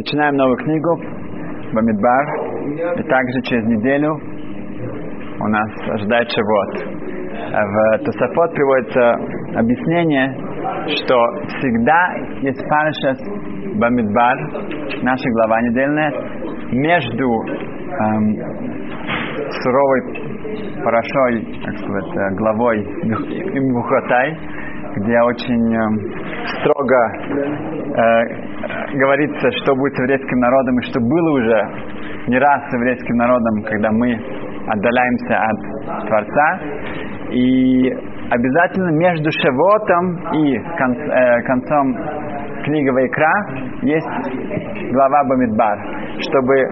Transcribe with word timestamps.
Начинаем 0.00 0.34
новую 0.34 0.56
книгу 0.56 0.96
Бамидбар. 1.74 2.24
И 2.96 3.02
также 3.02 3.42
через 3.42 3.66
неделю 3.66 4.18
у 5.38 5.46
нас 5.46 5.70
ожидает 5.90 6.26
Шавот. 6.30 6.74
В 7.52 8.04
Тософот 8.06 8.54
приводится 8.54 9.10
объяснение, 9.58 10.34
что 10.96 11.16
всегда 11.48 12.14
есть 12.40 12.66
парашас 12.66 13.18
Бамидбар, 13.78 14.38
наша 15.02 15.28
глава 15.32 15.60
недельная, 15.68 16.10
между 16.72 17.28
эм, 18.00 18.36
суровой 19.50 20.00
парашой, 20.82 21.60
как 21.62 21.76
сказать, 21.76 22.36
главой 22.38 22.88
Мухатай, 23.70 24.38
где 24.96 25.20
очень 25.20 25.74
э, 25.74 26.19
строго 26.58 26.96
э, 27.96 28.96
говорится, 28.96 29.50
что 29.62 29.74
будет 29.74 29.94
с 29.94 29.98
еврейским 30.00 30.38
народом, 30.38 30.78
и 30.78 30.82
что 30.82 31.00
было 31.00 31.30
уже 31.38 31.68
не 32.28 32.38
раз 32.38 32.70
с 32.70 32.74
еврейским 32.74 33.16
народом, 33.16 33.62
когда 33.64 33.90
мы 33.92 34.12
отдаляемся 34.68 35.36
от 35.36 36.06
Творца. 36.06 36.60
И 37.30 37.90
обязательно 38.30 38.90
между 38.90 39.30
Шевотом 39.30 40.16
и 40.34 40.58
кон, 40.78 40.92
э, 40.92 41.42
концом 41.42 41.96
книги 42.64 42.88
Вайкра 42.90 43.32
есть 43.82 44.92
глава 44.92 45.24
Бамидбар, 45.24 45.78
чтобы 46.20 46.54
э, 46.56 46.68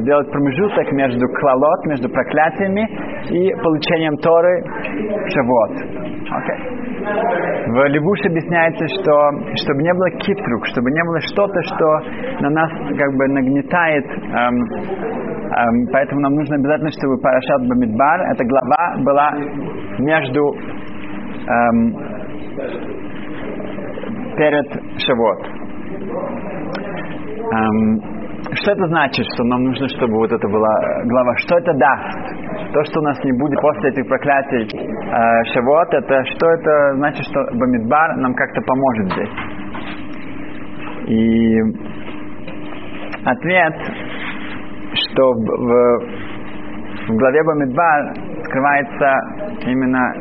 сделать 0.00 0.30
промежуток 0.30 0.92
между 0.92 1.28
клалот, 1.28 1.86
между 1.86 2.08
проклятиями 2.08 2.88
и 3.30 3.52
получением 3.62 4.16
Торы 4.18 4.62
в 4.62 5.30
Шавот. 5.30 5.72
Okay. 6.32 6.82
В 7.02 7.88
Левуше 7.88 8.28
объясняется, 8.28 8.86
что 8.88 9.12
чтобы 9.64 9.82
не 9.82 9.92
было 9.92 10.10
китрук, 10.18 10.66
чтобы 10.66 10.90
не 10.90 11.02
было 11.04 11.20
что-то, 11.20 11.62
что 11.62 12.00
на 12.40 12.50
нас 12.50 12.70
как 12.96 13.12
бы 13.16 13.28
нагнетает, 13.28 14.04
эм, 14.06 14.64
эм, 15.52 15.86
поэтому 15.92 16.20
нам 16.20 16.34
нужно 16.34 16.56
обязательно, 16.56 16.90
чтобы 16.92 17.18
Парашат 17.18 17.68
Бамидбар, 17.68 18.20
эта 18.32 18.44
глава 18.44 18.94
была 18.98 19.32
между 19.98 20.54
эм, 21.48 21.96
перед 24.36 24.66
Шавот. 24.98 25.46
Эм, 27.52 28.11
что 28.54 28.72
это 28.72 28.86
значит, 28.86 29.24
что 29.34 29.44
нам 29.44 29.64
нужно, 29.64 29.88
чтобы 29.88 30.14
вот 30.18 30.30
это 30.30 30.46
была 30.48 30.74
глава? 31.04 31.34
Что 31.36 31.56
это 31.56 31.72
даст? 31.72 32.72
То, 32.74 32.84
что 32.84 33.00
у 33.00 33.02
нас 33.02 33.18
не 33.24 33.32
будет 33.32 33.60
после 33.60 33.90
этих 33.90 34.06
проклятий 34.08 34.68
э, 34.68 35.44
Шавот, 35.52 35.94
это 35.94 36.24
что 36.24 36.50
это 36.50 36.96
значит, 36.96 37.24
что 37.24 37.40
Бамидбар 37.54 38.16
нам 38.16 38.34
как-то 38.34 38.60
поможет 38.62 39.12
здесь? 39.12 39.30
И 41.06 41.60
ответ, 43.24 43.74
что 44.94 45.32
в, 45.32 45.44
в, 45.44 46.00
в 47.08 47.16
главе 47.16 47.42
Бамидбар 47.44 48.14
скрывается 48.44 49.14
именно 49.66 50.14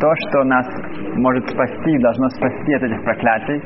то, 0.00 0.12
что 0.16 0.44
нас 0.44 0.66
может 1.16 1.48
спасти, 1.48 1.98
должно 1.98 2.28
спасти 2.30 2.74
от 2.74 2.82
этих 2.82 3.04
проклятий. 3.04 3.62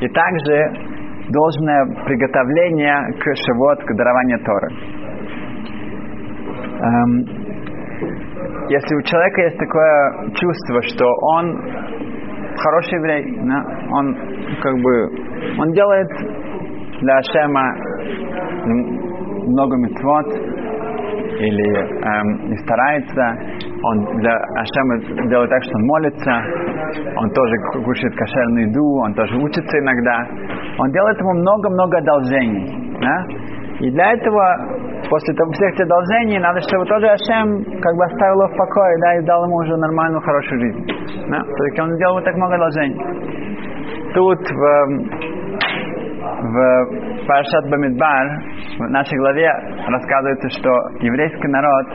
И 0.00 0.08
также 0.08 0.93
должное 1.28 1.86
приготовление 2.04 3.12
к 3.18 3.24
шивот, 3.34 3.82
к 3.82 3.96
дарованию 3.96 4.38
Торы. 4.44 4.68
Эм, 6.80 7.44
если 8.68 8.96
у 8.96 9.02
человека 9.02 9.42
есть 9.42 9.58
такое 9.58 10.30
чувство, 10.34 10.82
что 10.82 11.06
он 11.06 11.60
хороший 12.56 12.98
еврей, 12.98 13.38
да, 13.42 13.64
он 13.90 14.16
как 14.60 14.74
бы 14.74 15.08
он 15.58 15.72
делает 15.72 16.08
для 17.00 17.16
Ашема 17.16 17.74
много 19.46 19.76
митцвот 19.76 20.26
или 21.40 21.68
эм, 21.76 22.50
не 22.50 22.56
старается, 22.58 23.63
он 23.84 24.16
для 24.16 24.34
Ашема 24.56 25.28
делает 25.28 25.50
так, 25.50 25.62
что 25.62 25.76
он 25.76 25.84
молится, 25.86 26.32
он 27.16 27.30
тоже 27.30 27.54
кушает 27.84 28.14
кошерную 28.16 28.68
еду, 28.68 28.84
он 29.04 29.14
тоже 29.14 29.36
учится 29.36 29.78
иногда. 29.78 30.26
Он 30.78 30.90
делает 30.90 31.18
ему 31.18 31.32
много-много 31.34 31.98
одолжений. 31.98 32.96
Да? 33.00 33.16
И 33.80 33.90
для 33.90 34.12
этого, 34.12 34.42
после 35.10 35.34
того, 35.34 35.50
всех 35.52 35.74
этих 35.74 35.84
одолжений, 35.84 36.38
надо, 36.38 36.60
чтобы 36.60 36.86
тоже 36.86 37.08
Ашем 37.08 37.64
как 37.80 37.94
бы 37.96 38.04
оставил 38.04 38.42
его 38.42 38.48
в 38.54 38.56
покое, 38.56 38.96
да, 39.00 39.18
и 39.18 39.24
дал 39.26 39.44
ему 39.44 39.56
уже 39.56 39.76
нормальную, 39.76 40.22
хорошую 40.22 40.60
жизнь. 40.60 40.86
Да? 41.28 41.42
Все-таки 41.42 41.82
он 41.82 41.94
сделал 41.96 42.22
так 42.22 42.34
много 42.36 42.54
одолжений. 42.54 43.00
Тут 44.14 44.38
в, 44.38 44.62
в 46.40 47.26
Парашат 47.26 47.68
Бамидбар, 47.68 48.26
в 48.78 48.90
нашей 48.90 49.18
главе 49.18 49.50
рассказывается, 49.88 50.48
что 50.50 50.70
еврейский 51.00 51.48
народ 51.48 51.86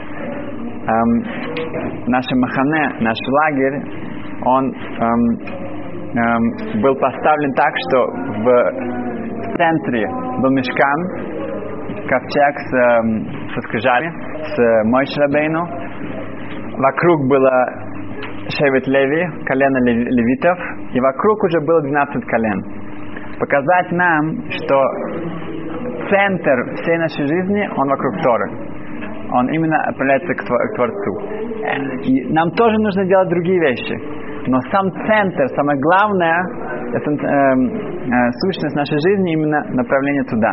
эм, 0.90 2.06
наш 2.06 2.24
Махане, 2.34 2.96
наш 3.00 3.18
лагерь, 3.28 3.82
он 4.44 4.74
эм, 4.74 5.22
эм, 6.16 6.82
был 6.82 6.94
поставлен 6.96 7.52
так, 7.54 7.72
что 7.88 8.06
в 8.06 9.56
центре 9.56 10.08
был 10.40 10.50
мешкан, 10.50 11.00
ковчег 12.08 12.58
с, 12.58 12.74
эм, 12.74 13.26
со 13.54 13.60
скрижами, 13.62 14.12
с 14.44 14.84
Мойшрабейну. 14.84 15.68
Вокруг 16.78 17.28
было 17.28 17.90
Шевет 18.48 18.86
Леви, 18.86 19.28
колено 19.46 19.78
левитов, 19.84 20.58
и 20.92 21.00
вокруг 21.00 21.44
уже 21.44 21.60
было 21.60 21.82
12 21.82 22.24
колен. 22.24 22.64
Показать 23.38 23.92
нам, 23.92 24.42
что 24.50 24.82
центр 26.10 26.74
всей 26.74 26.98
нашей 26.98 27.26
жизни, 27.26 27.68
он 27.76 27.88
вокруг 27.88 28.22
Торы 28.22 28.69
он 29.32 29.48
именно 29.50 29.80
отправляется 29.84 30.34
к, 30.34 30.42
к 30.42 30.74
Творцу. 30.76 31.20
И 32.04 32.32
нам 32.32 32.50
тоже 32.52 32.76
нужно 32.78 33.04
делать 33.04 33.28
другие 33.28 33.60
вещи. 33.60 33.98
Но 34.46 34.58
сам 34.72 34.90
центр, 35.06 35.48
самое 35.54 35.78
главное, 35.78 36.44
это 36.94 37.10
э, 37.10 37.14
э, 37.14 38.30
сущность 38.42 38.74
нашей 38.74 38.98
жизни, 38.98 39.32
именно 39.34 39.62
направление 39.70 40.24
туда. 40.24 40.52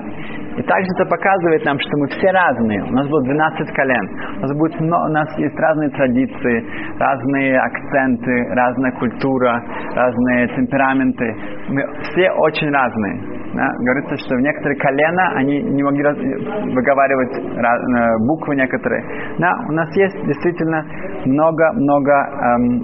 И 0.57 0.63
также 0.63 0.89
это 0.95 1.05
показывает 1.05 1.63
нам, 1.65 1.79
что 1.79 1.97
мы 1.97 2.07
все 2.07 2.31
разные. 2.31 2.83
У 2.83 2.91
нас 2.91 3.07
было 3.07 3.23
12 3.23 3.71
колен. 3.73 4.09
У 4.37 4.41
нас, 4.41 4.57
будет, 4.57 4.81
у 4.81 5.11
нас 5.13 5.37
есть 5.37 5.55
разные 5.55 5.89
традиции, 5.89 6.65
разные 6.99 7.59
акценты, 7.59 8.47
разная 8.53 8.91
культура, 8.93 9.63
разные 9.95 10.47
темпераменты. 10.55 11.35
Мы 11.69 11.83
все 12.11 12.31
очень 12.31 12.69
разные. 12.69 13.36
Да? 13.57 13.67
Говорится, 13.79 14.15
что 14.17 14.35
в 14.35 14.41
некоторые 14.41 14.77
колена 14.77 15.31
они 15.35 15.63
не 15.63 15.81
могли 15.81 16.03
раз, 16.03 16.15
выговаривать 16.15 17.33
раз, 17.57 17.81
э, 17.81 18.17
буквы 18.27 18.55
некоторые. 18.55 19.03
Да, 19.39 19.51
у 19.67 19.71
нас 19.71 19.89
есть 19.95 20.15
действительно 20.27 20.85
много-много 21.25 22.13
эм, 22.13 22.83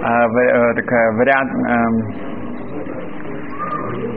э, 0.00 0.74
такая 0.76 1.12
вариант, 1.12 1.52
эм, 1.52 2.30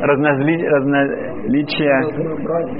разнозли, 0.02 0.66
разноличие, 0.66 2.00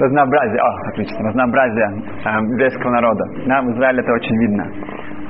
разнообразие, 0.00 0.60
о, 0.60 0.88
отлично, 0.88 1.28
разнообразие 1.28 2.02
э, 2.24 2.30
еврейского 2.52 2.90
народа. 2.92 3.24
Да, 3.46 3.60
в 3.60 3.70
Израиле 3.72 4.00
это 4.00 4.12
очень 4.12 4.38
видно. 4.38 4.64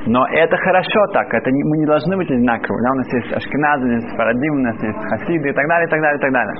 Но 0.07 0.27
это 0.27 0.57
хорошо 0.59 1.07
так, 1.13 1.33
это 1.33 1.51
не, 1.51 1.65
мы 1.65 1.79
не 1.79 1.87
должны 1.87 2.17
быть 2.17 2.31
одинаковы. 2.31 2.79
Да, 2.83 2.93
у 2.93 2.97
нас 2.97 3.13
есть 3.13 3.33
ашкеназы, 3.33 3.85
у 3.85 3.89
нас 3.89 4.05
есть 4.05 4.17
парадим, 4.17 4.53
у 4.53 4.63
нас 4.63 4.83
есть 4.83 4.99
хасиды 5.09 5.49
и 5.49 5.53
так 5.53 5.67
далее, 5.67 5.87
и 5.87 5.91
так 5.91 6.01
далее, 6.01 6.19
и 6.19 6.21
так 6.21 6.33
далее. 6.33 6.55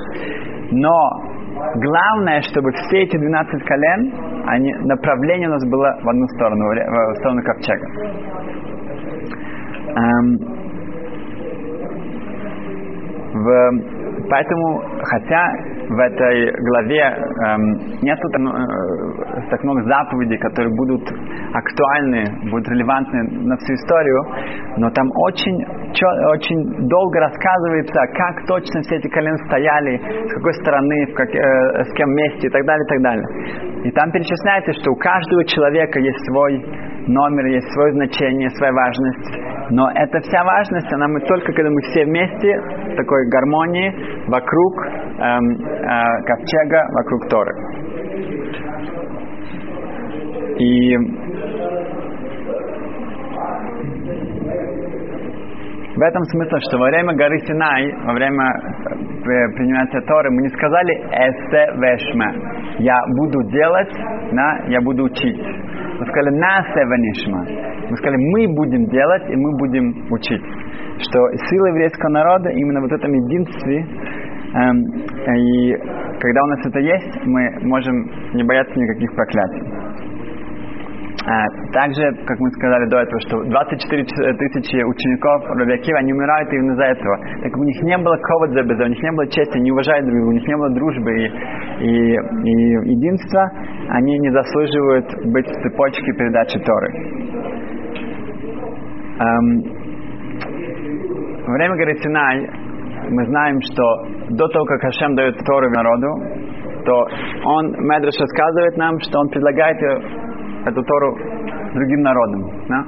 Но 0.73 1.11
главное, 1.77 2.41
чтобы 2.41 2.73
все 2.73 3.03
эти 3.03 3.19
12 3.19 3.63
колен, 3.65 4.15
они, 4.47 4.73
направление 4.85 5.49
у 5.49 5.53
нас 5.53 5.69
было 5.69 5.95
в 6.03 6.09
одну 6.09 6.27
сторону, 6.29 6.65
в 6.65 7.15
сторону 7.17 7.43
ковчега. 7.43 7.87
Эм, 9.97 10.39
в 13.35 14.05
Поэтому, 14.31 14.83
хотя 15.03 15.53
в 15.89 15.99
этой 15.99 16.51
главе 16.63 17.01
эм, 17.01 17.75
нету 18.01 18.29
э, 18.29 19.51
так 19.51 19.63
много 19.65 19.83
заповедей, 19.83 20.39
которые 20.39 20.75
будут 20.75 21.03
актуальны, 21.55 22.51
будут 22.51 22.69
релевантны 22.69 23.47
на 23.47 23.57
всю 23.57 23.75
историю, 23.75 24.21
но 24.77 24.91
там 24.91 25.07
очень, 25.23 25.57
очень 26.35 26.89
долго 26.89 27.21
рассказывается, 27.21 27.95
как 28.15 28.47
точно 28.47 28.83
все 28.83 28.97
эти 28.97 29.09
колены 29.09 29.39
стояли, 29.47 29.99
с 30.29 30.35
какой 30.35 30.53
стороны, 30.55 31.07
в 31.07 31.15
как, 31.15 31.29
э, 31.31 31.85
с 31.85 31.93
кем 31.95 32.09
вместе 32.11 32.49
и 32.49 32.51
так 32.51 32.65
далее, 32.67 32.85
и 32.85 32.89
так 32.89 33.03
далее. 33.03 33.27
И 33.85 33.91
там 33.93 34.11
перечисляется, 34.11 34.73
что 34.73 34.93
у 34.93 34.97
каждого 34.97 35.45
человека 35.45 36.01
есть 36.01 36.19
свой 36.27 36.59
номер, 37.07 37.47
есть 37.47 37.71
свое 37.73 37.93
значение, 37.93 38.51
своя 38.51 38.73
важность. 38.73 39.71
Но 39.71 39.91
эта 39.95 40.21
вся 40.21 40.45
важность, 40.45 40.93
она 40.93 41.09
мы 41.09 41.21
только 41.21 41.53
когда 41.53 41.71
мы 41.71 41.81
все 41.93 42.05
вместе, 42.05 42.61
в 42.93 42.97
такой 42.97 43.29
гармонии, 43.29 43.95
вокруг 44.29 44.75
эм, 44.85 45.51
э, 45.53 46.23
ковчега, 46.27 46.87
вокруг 46.93 47.29
Торы. 47.29 47.53
И 50.59 50.97
в 55.97 56.01
этом 56.01 56.25
смысл, 56.25 56.57
что 56.69 56.79
во 56.79 56.87
время 56.87 57.15
горы 57.15 57.39
Синай, 57.47 57.95
во 58.05 58.15
время 58.15 58.45
принятия 59.23 60.01
Торы, 60.01 60.31
мы 60.31 60.43
не 60.43 60.49
сказали 60.49 60.93
«эсе 60.93 61.71
вешме», 61.79 62.83
«я 62.83 62.99
буду 63.17 63.43
делать», 63.51 63.93
да, 64.33 64.59
«я 64.69 64.81
буду 64.81 65.05
учить». 65.05 65.39
Мы 65.39 66.07
сказали 66.07 66.35
«насе 66.37 66.81
венишма». 66.81 67.45
Мы 67.91 67.97
сказали 67.97 68.17
«мы 68.17 68.57
будем 68.57 68.87
делать 68.87 69.31
и 69.31 69.37
мы 69.37 69.57
будем 69.57 70.13
учить». 70.13 70.43
Что 70.99 71.19
сила 71.49 71.67
еврейского 71.67 72.11
народа 72.11 72.51
именно 72.51 72.81
в 72.81 72.83
вот 72.83 72.93
этом 72.93 73.13
единстве, 73.13 73.87
эм, 74.55 74.85
и 75.37 75.77
когда 76.21 76.43
у 76.43 76.47
нас 76.47 76.67
это 76.67 76.81
есть, 76.81 77.25
мы 77.25 77.51
можем 77.63 77.95
не 78.35 78.43
бояться 78.43 78.75
никаких 78.75 79.15
проклятий. 79.15 79.74
А, 81.27 81.49
также, 81.73 82.03
как 82.27 82.39
мы 82.39 82.51
сказали 82.51 82.87
до 82.91 82.99
этого, 82.99 83.19
что 83.21 83.43
24 83.45 84.05
тысячи 84.05 84.77
учеников 84.85 85.45
Рабиакива, 85.57 85.99
они 85.99 86.13
умирают 86.13 86.53
именно 86.53 86.73
из-за 86.73 86.85
этого. 86.85 87.17
Так 87.43 87.57
у 87.57 87.65
них 87.65 87.83
не 87.83 87.97
было 87.97 88.17
ковод 88.19 88.51
у 88.51 88.89
них 88.89 89.03
не 89.03 89.13
было 89.13 89.27
чести, 89.29 89.59
не 89.59 89.73
уважают 89.73 90.05
друг 90.05 90.17
друга, 90.19 90.29
у 90.29 90.33
них 90.33 90.47
не 90.47 90.57
было 90.57 90.71
дружбы 90.71 91.13
и, 91.13 91.25
и, 91.81 92.13
и 92.13 92.91
единства, 92.93 93.51
они 93.89 94.19
не 94.19 94.31
заслуживают 94.33 95.07
быть 95.33 95.47
в 95.47 95.63
цепочке 95.63 96.13
передачи 96.13 96.59
Торы. 96.61 96.93
Эм, 99.21 99.63
время 101.47 101.77
горы 101.77 101.95
Синай 102.03 102.51
мы 103.11 103.25
знаем, 103.27 103.61
что 103.63 104.07
до 104.31 104.49
того, 104.49 104.65
как 104.67 104.81
Хашем 104.81 105.15
дает 105.15 105.39
Тору 105.47 105.71
народу, 105.71 106.09
то 106.85 107.07
он, 107.45 107.73
Медреш 107.79 108.15
рассказывает 108.21 108.77
нам, 108.77 108.99
что 109.01 109.21
он 109.21 109.29
предлагает 109.29 109.79
эту 110.67 110.83
Тору 110.83 111.17
другим 111.75 112.01
народам. 112.01 112.51
Да? 112.69 112.85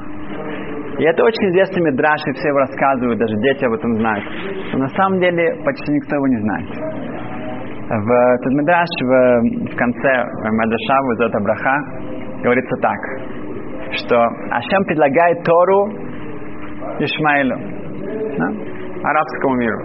И 0.99 1.05
это 1.05 1.25
очень 1.25 1.51
известный 1.51 1.83
мидраш, 1.83 2.21
и 2.27 2.33
все 2.33 2.49
его 2.49 2.59
рассказывают, 2.59 3.19
даже 3.19 3.37
дети 3.37 3.65
об 3.65 3.73
этом 3.75 3.95
знают. 3.95 4.25
Но 4.73 4.79
на 4.79 4.89
самом 4.89 5.21
деле 5.21 5.63
почти 5.65 5.93
никто 5.93 6.17
его 6.17 6.27
не 6.27 6.41
знает. 6.41 6.69
В 7.89 8.11
этот 8.11 8.53
мидраш 8.53 8.89
в, 9.01 9.73
в 9.73 9.77
конце 9.77 10.09
Медраша, 10.51 11.03
в 11.03 11.11
этот 11.21 11.35
Абраха, 11.37 11.77
говорится 12.43 12.77
так, 12.81 12.99
что 13.93 14.17
Ашем 14.51 14.85
предлагает 14.85 15.43
Тору 15.45 15.93
Ишмаилу, 16.99 17.57
да? 18.39 18.49
арабскому 19.05 19.55
миру. 19.57 19.79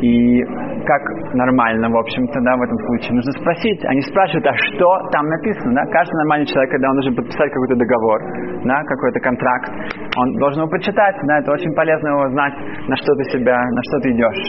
И 0.00 0.42
как 0.84 1.02
нормально, 1.34 1.88
в 1.88 1.96
общем-то, 1.96 2.40
да, 2.40 2.56
в 2.56 2.62
этом 2.62 2.78
случае, 2.86 3.16
нужно 3.16 3.32
спросить. 3.32 3.84
Они 3.84 4.00
спрашивают, 4.02 4.46
а 4.46 4.54
что 4.54 4.88
там 5.12 5.26
написано, 5.26 5.74
да? 5.74 5.82
Каждый 5.90 6.16
нормальный 6.22 6.46
человек, 6.46 6.70
когда 6.70 6.88
он 6.88 6.94
должен 6.94 7.14
подписать 7.16 7.50
какой-то 7.52 7.76
договор, 7.76 8.20
да, 8.64 8.82
какой-то 8.84 9.20
контракт, 9.20 9.70
он 10.16 10.32
должен 10.38 10.60
его 10.60 10.70
прочитать, 10.70 11.16
да, 11.24 11.38
это 11.38 11.52
очень 11.52 11.74
полезно 11.74 12.08
его 12.08 12.28
знать, 12.30 12.54
на 12.88 12.96
что 12.96 13.14
ты 13.14 13.24
себя, 13.24 13.56
на 13.56 13.82
что 13.82 14.00
ты 14.00 14.10
идешь. 14.12 14.42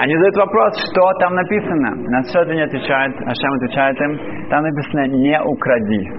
Они 0.00 0.14
задают 0.14 0.36
вопрос, 0.36 0.72
что 0.90 1.12
там 1.20 1.34
написано. 1.34 1.96
На 2.10 2.22
что 2.24 2.40
они 2.42 2.60
отвечают, 2.60 3.16
а 3.24 3.30
Ашем 3.30 3.52
отвечает 3.54 4.00
им, 4.00 4.48
там 4.50 4.62
написано 4.62 5.06
«не 5.08 5.40
укради». 5.42 6.10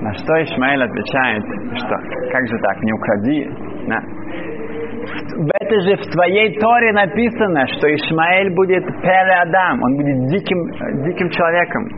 На 0.00 0.12
что 0.14 0.42
Ишмаэль 0.42 0.82
отвечает, 0.82 1.44
что 1.76 1.96
как 2.32 2.46
же 2.48 2.58
так, 2.58 2.80
не 2.82 2.92
укради? 2.92 3.50
Да 3.86 4.19
в 5.36 5.50
этой 5.60 5.80
же 5.82 5.96
в 5.96 6.12
твоей 6.12 6.58
Торе 6.58 6.92
написано, 6.92 7.66
что 7.66 7.86
Ишмаэль 7.88 8.54
будет 8.54 8.84
Адам, 8.84 9.82
он 9.82 9.96
будет 9.96 10.26
диким, 10.28 10.58
диким 11.04 11.30
человеком. 11.30 11.88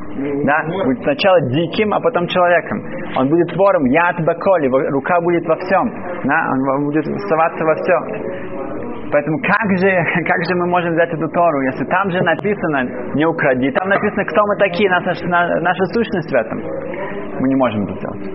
Да? 0.45 0.65
Будет 0.85 1.03
сначала 1.03 1.41
диким, 1.51 1.93
а 1.93 2.01
потом 2.01 2.27
человеком. 2.27 2.83
Он 3.17 3.29
будет 3.29 3.57
вором, 3.57 3.85
яд 3.87 4.17
баколи, 4.25 4.69
рука 4.91 5.21
будет 5.21 5.45
во 5.47 5.57
всем. 5.57 5.91
Да? 6.25 6.49
Он 6.75 6.85
будет 6.85 7.05
вставаться 7.05 7.65
во 7.65 7.75
все. 7.75 7.97
Поэтому 9.13 9.39
как 9.41 9.69
же, 9.79 9.91
как 10.27 10.41
же 10.49 10.55
мы 10.57 10.67
можем 10.67 10.93
взять 10.93 11.13
эту 11.13 11.29
Тору, 11.29 11.61
если 11.63 11.85
там 11.87 12.11
же 12.11 12.21
написано 12.23 13.15
«не 13.15 13.27
укради», 13.27 13.71
там 13.73 13.89
написано, 13.89 14.25
кто 14.25 14.41
мы 14.47 14.57
такие, 14.57 14.89
наша, 14.89 15.13
наша 15.29 15.85
сущность 15.93 16.31
в 16.31 16.35
этом. 16.35 16.59
Мы 17.41 17.49
не 17.49 17.57
можем 17.57 17.85
это 17.85 17.95
сделать. 17.95 18.31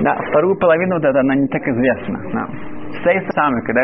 Да, 0.00 0.14
вторую 0.28 0.56
половину 0.58 0.96
вот 0.96 1.04
это, 1.04 1.20
она 1.20 1.34
не 1.34 1.48
так 1.48 1.62
известна. 1.66 2.20
Да 2.32 2.75
с 3.12 3.28
Исавом, 3.28 3.60
когда 3.62 3.82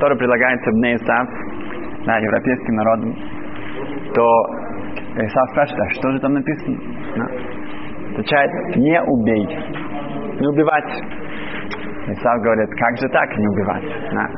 Тора 0.00 0.16
предлагается 0.16 0.70
Бне 0.72 0.96
Исав, 0.96 1.28
да, 2.06 2.18
европейским 2.18 2.74
народам, 2.74 3.14
то 4.14 4.44
Исав 5.16 5.50
спрашивает, 5.50 5.80
а 5.80 5.94
что 5.94 6.12
же 6.12 6.20
там 6.20 6.34
написано? 6.34 6.76
Да. 7.16 7.26
Отвечает, 8.12 8.76
не 8.76 9.02
убей, 9.02 9.46
не 10.40 10.48
убивать. 10.48 11.02
Исав 12.08 12.42
говорит, 12.42 12.68
как 12.70 12.98
же 12.98 13.08
так 13.08 13.36
не 13.36 13.48
убивать? 13.48 13.84
Да. 14.12 14.28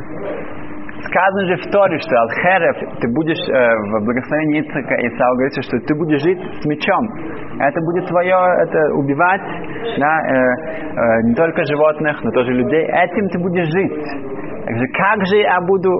Сказано 1.06 1.47
же 1.47 1.56
в 1.56 1.71
Торе, 1.71 1.99
что 1.99 2.17
Алхерев, 2.17 2.99
ты 3.00 3.09
будешь 3.12 3.49
э, 3.49 3.76
в 3.76 4.05
благословении 4.05 4.61
Ицака 4.62 4.94
Исау 5.06 5.35
говорится, 5.35 5.62
что 5.62 5.79
ты 5.81 5.94
будешь 5.94 6.23
жить 6.23 6.38
с 6.61 6.65
мечом. 6.65 7.09
Это 7.58 7.80
будет 7.80 8.06
твое, 8.08 8.36
это 8.62 8.94
убивать, 8.94 9.42
да, 9.98 10.20
э, 10.20 10.34
э, 10.34 11.22
не 11.24 11.34
только 11.34 11.62
животных, 11.64 12.22
но 12.22 12.30
тоже 12.32 12.52
людей. 12.52 12.84
Этим 12.84 13.28
ты 13.28 13.38
будешь 13.38 13.68
жить. 13.68 13.92
Так 14.66 14.76
как 14.96 15.26
же 15.26 15.36
я 15.36 15.60
буду 15.60 15.90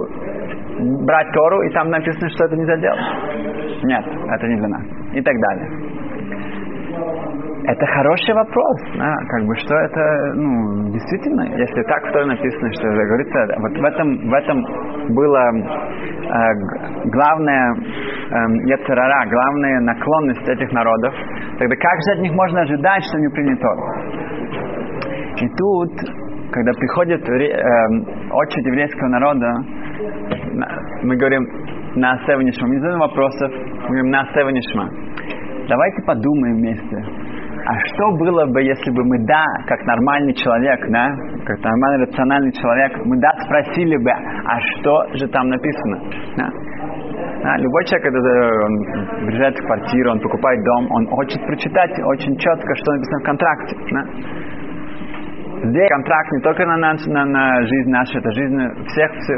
брать 1.05 1.31
Тору, 1.33 1.61
и 1.61 1.69
там 1.71 1.89
написано, 1.89 2.29
что 2.29 2.45
это 2.45 2.57
нельзя 2.57 2.77
делать? 2.77 3.83
Нет, 3.83 4.05
это 4.31 4.47
не 4.47 4.57
для 4.57 4.67
нас. 4.67 4.83
И 5.13 5.21
так 5.21 5.35
далее. 5.39 5.95
Это 7.67 7.85
хороший 7.87 8.35
вопрос, 8.35 8.77
да, 8.95 9.15
как 9.27 9.43
бы, 9.45 9.55
что 9.55 9.75
это, 9.75 10.33
ну, 10.35 10.91
действительно, 10.91 11.41
если 11.57 11.81
так 11.83 12.05
в 12.05 12.11
Торе 12.11 12.25
написано, 12.27 12.71
что 12.73 12.87
говорится, 12.87 13.47
вот 13.57 13.71
в 13.71 13.83
этом, 13.83 14.29
в 14.29 14.33
этом 14.33 14.63
было 15.15 15.51
э, 15.51 16.53
главное 17.05 17.73
э, 17.73 18.35
яцерара, 18.67 19.25
главная 19.27 19.79
наклонность 19.79 20.47
этих 20.47 20.71
народов, 20.73 21.13
тогда 21.57 21.75
как 21.75 21.97
же 22.05 22.17
от 22.17 22.19
них 22.21 22.33
можно 22.33 22.61
ожидать, 22.61 23.03
что 23.03 23.17
они 23.17 23.27
примут 23.29 23.59
Тору? 23.61 23.83
И 25.37 25.49
тут, 25.49 25.91
когда 26.51 26.71
приходит 26.73 27.21
э, 27.21 28.31
очередь 28.31 28.65
еврейского 28.65 29.07
народа, 29.09 29.53
мы 31.03 31.15
говорим 31.17 31.45
на 31.95 32.17
Севанишма, 32.25 32.67
мы 32.67 32.75
не 32.75 32.81
задаем 32.81 32.99
вопросов, 32.99 33.51
мы 33.51 33.87
говорим 33.87 34.11
на 34.11 34.25
Севанишма. 34.33 34.89
Давайте 35.67 36.01
подумаем 36.05 36.57
вместе, 36.57 37.03
а 37.67 37.79
что 37.79 38.11
было 38.17 38.45
бы, 38.45 38.61
если 38.61 38.91
бы 38.91 39.03
мы, 39.05 39.25
да, 39.25 39.43
как 39.65 39.83
нормальный 39.85 40.33
человек, 40.33 40.79
да, 40.91 41.09
как 41.45 41.59
нормальный 41.63 42.05
рациональный 42.05 42.51
человек, 42.51 42.91
мы, 43.05 43.19
да, 43.19 43.31
спросили 43.43 43.97
бы, 43.97 44.11
а 44.11 44.59
что 44.59 45.07
же 45.15 45.27
там 45.27 45.49
написано? 45.49 45.99
Да? 46.37 46.49
Да, 47.45 47.57
любой 47.57 47.85
человек, 47.85 48.09
когда 48.09 48.65
он 48.65 48.73
приезжает 49.27 49.55
в 49.55 49.65
квартиру, 49.67 50.11
он 50.13 50.19
покупает 50.19 50.63
дом, 50.63 50.87
он 50.89 51.05
хочет 51.05 51.39
прочитать 51.45 51.91
очень 52.09 52.35
четко, 52.37 52.73
что 52.73 52.91
написано 52.93 53.19
в 53.19 53.23
контракте. 53.23 53.75
Да? 53.91 54.01
Здесь 55.69 55.89
контракт 55.89 56.31
не 56.31 56.41
только 56.41 56.65
на, 56.65 56.77
наш, 56.77 57.05
на, 57.05 57.23
на 57.25 57.61
жизнь 57.61 57.89
нашу, 57.91 58.17
это 58.17 58.31
жизнь 58.31 58.57
всех, 58.87 59.11
всю, 59.13 59.33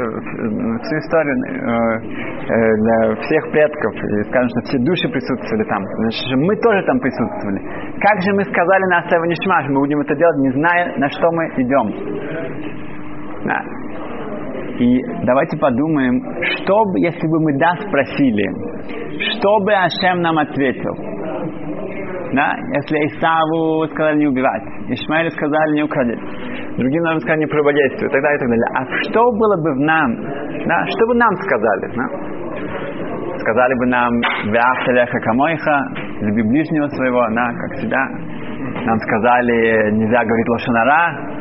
всю 0.80 0.96
историю 1.04 1.36
э, 1.36 1.60
э, 2.48 3.14
всех 3.28 3.50
предков. 3.52 3.94
И 3.94 4.24
скажем, 4.24 4.48
что 4.48 4.60
все 4.62 4.78
души 4.78 5.08
присутствовали 5.08 5.64
там. 5.68 5.84
Значит, 5.84 6.38
мы 6.38 6.56
тоже 6.56 6.82
там 6.86 6.98
присутствовали. 7.00 7.60
Как 8.00 8.22
же 8.22 8.32
мы 8.32 8.44
сказали 8.44 8.84
на 8.88 8.98
Асева 9.04 9.24
Нишмаш, 9.24 9.68
мы 9.68 9.80
будем 9.80 10.00
это 10.00 10.14
делать, 10.16 10.36
не 10.38 10.52
зная, 10.52 10.96
на 10.96 11.08
что 11.10 11.30
мы 11.30 11.44
идем. 11.60 11.86
Да. 13.44 13.62
И 14.78 15.02
давайте 15.24 15.58
подумаем, 15.58 16.22
что 16.54 16.84
бы, 16.86 17.00
если 17.00 17.26
бы 17.26 17.40
мы 17.40 17.58
да 17.58 17.72
спросили, 17.80 18.46
что 19.34 19.58
бы 19.64 19.72
Ашем 19.74 20.20
нам 20.20 20.38
ответил? 20.38 20.94
Да? 22.32 22.54
Если 22.74 22.96
Исаву 23.08 23.88
сказали 23.88 24.18
не 24.18 24.26
убивать, 24.26 24.62
Ишмаилю 24.88 25.30
сказали 25.30 25.74
не 25.74 25.82
украдить, 25.82 26.20
другим 26.76 27.02
народам 27.02 27.20
сказали 27.20 27.40
не 27.40 27.46
прелюбодействуй, 27.46 28.08
и 28.08 28.12
так 28.12 28.22
далее, 28.22 28.36
и 28.36 28.40
так 28.40 28.48
далее. 28.48 28.68
А 28.74 28.86
что 29.02 29.32
было 29.32 29.56
бы 29.56 29.72
в 29.74 29.80
нам? 29.80 30.16
Да? 30.66 30.86
Что 30.86 31.06
бы 31.06 31.14
нам 31.14 31.34
сказали? 31.36 31.96
Да? 31.96 33.38
Сказали 33.38 33.74
бы 33.78 33.86
нам 33.86 34.12
«Вяхталеха 34.46 35.18
камойха», 35.20 35.80
«Люби 36.20 36.42
ближнего 36.42 36.86
своего», 36.88 37.22
да, 37.34 37.48
как 37.52 37.80
себя. 37.80 38.04
Нам 38.84 38.98
сказали 38.98 39.92
«Нельзя 39.92 40.24
говорить 40.24 40.48
лошонара», 40.48 41.38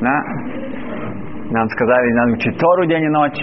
да? 0.00 0.22
Нам 1.50 1.68
сказали 1.68 2.12
«Надо 2.12 2.32
учить 2.32 2.58
Тору 2.58 2.86
день 2.86 3.02
и 3.02 3.08
ночь». 3.08 3.38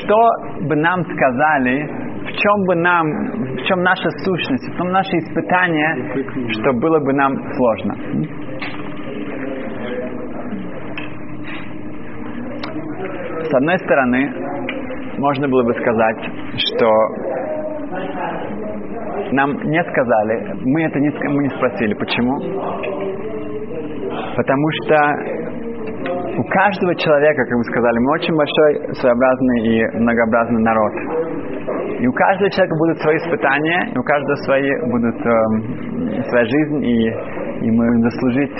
Что 0.00 0.18
бы 0.62 0.74
нам 0.74 1.04
сказали, 1.04 1.88
в 2.24 2.32
чем 2.32 2.64
бы 2.66 2.74
нам, 2.74 3.06
в 3.54 3.62
чем 3.62 3.80
наша 3.82 4.10
сущность, 4.24 4.68
в 4.68 4.76
чем 4.76 4.90
наше 4.90 5.16
испытание, 5.18 6.50
что 6.50 6.72
было 6.72 6.98
бы 6.98 7.12
нам 7.12 7.36
сложно. 7.54 7.94
С 13.44 13.54
одной 13.54 13.78
стороны, 13.78 14.32
можно 15.18 15.48
было 15.48 15.62
бы 15.62 15.74
сказать, 15.74 16.18
что 16.56 16.90
нам 19.30 19.62
не 19.62 19.82
сказали, 19.84 20.54
мы 20.64 20.82
это 20.82 20.98
не, 20.98 21.10
мы 21.28 21.44
не 21.44 21.50
спросили. 21.50 21.94
Почему? 21.94 22.36
Потому 24.36 24.70
что 24.82 25.37
у 26.38 26.44
каждого 26.44 26.94
человека, 26.94 27.44
как 27.44 27.58
вы 27.58 27.64
сказали, 27.64 27.98
мы 27.98 28.10
очень 28.12 28.34
большой, 28.36 28.94
своеобразный 28.94 29.58
и 29.66 29.98
многообразный 29.98 30.62
народ. 30.62 30.92
И 31.98 32.06
у 32.06 32.12
каждого 32.12 32.48
человека 32.50 32.76
будут 32.78 32.98
свои 33.02 33.16
испытания, 33.16 33.90
и 33.92 33.98
у 33.98 34.02
каждого 34.04 34.36
свои 34.46 34.70
будут 34.86 35.18
э, 35.18 36.22
своя 36.30 36.44
жизнь, 36.44 36.84
и, 36.84 37.10
и 37.66 37.70
мы 37.72 37.84
заслужить 38.06 38.54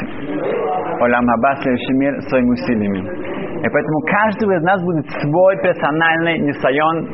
Олям 1.01 1.25
Хаба, 1.25 1.55
следующий 1.63 1.95
мир, 1.95 2.21
своими 2.23 2.51
усилиями. 2.51 2.99
И 2.99 3.69
поэтому 3.71 4.01
каждого 4.11 4.53
из 4.57 4.63
нас 4.63 4.83
будет 4.83 5.07
свой 5.23 5.57
персональный 5.63 6.39
несайон 6.41 7.09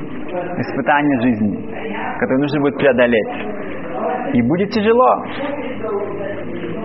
испытание 0.59 1.21
жизни, 1.21 2.19
который 2.21 2.41
нужно 2.41 2.61
будет 2.61 2.77
преодолеть. 2.77 3.29
И 4.33 4.43
будет 4.43 4.71
тяжело. 4.71 5.25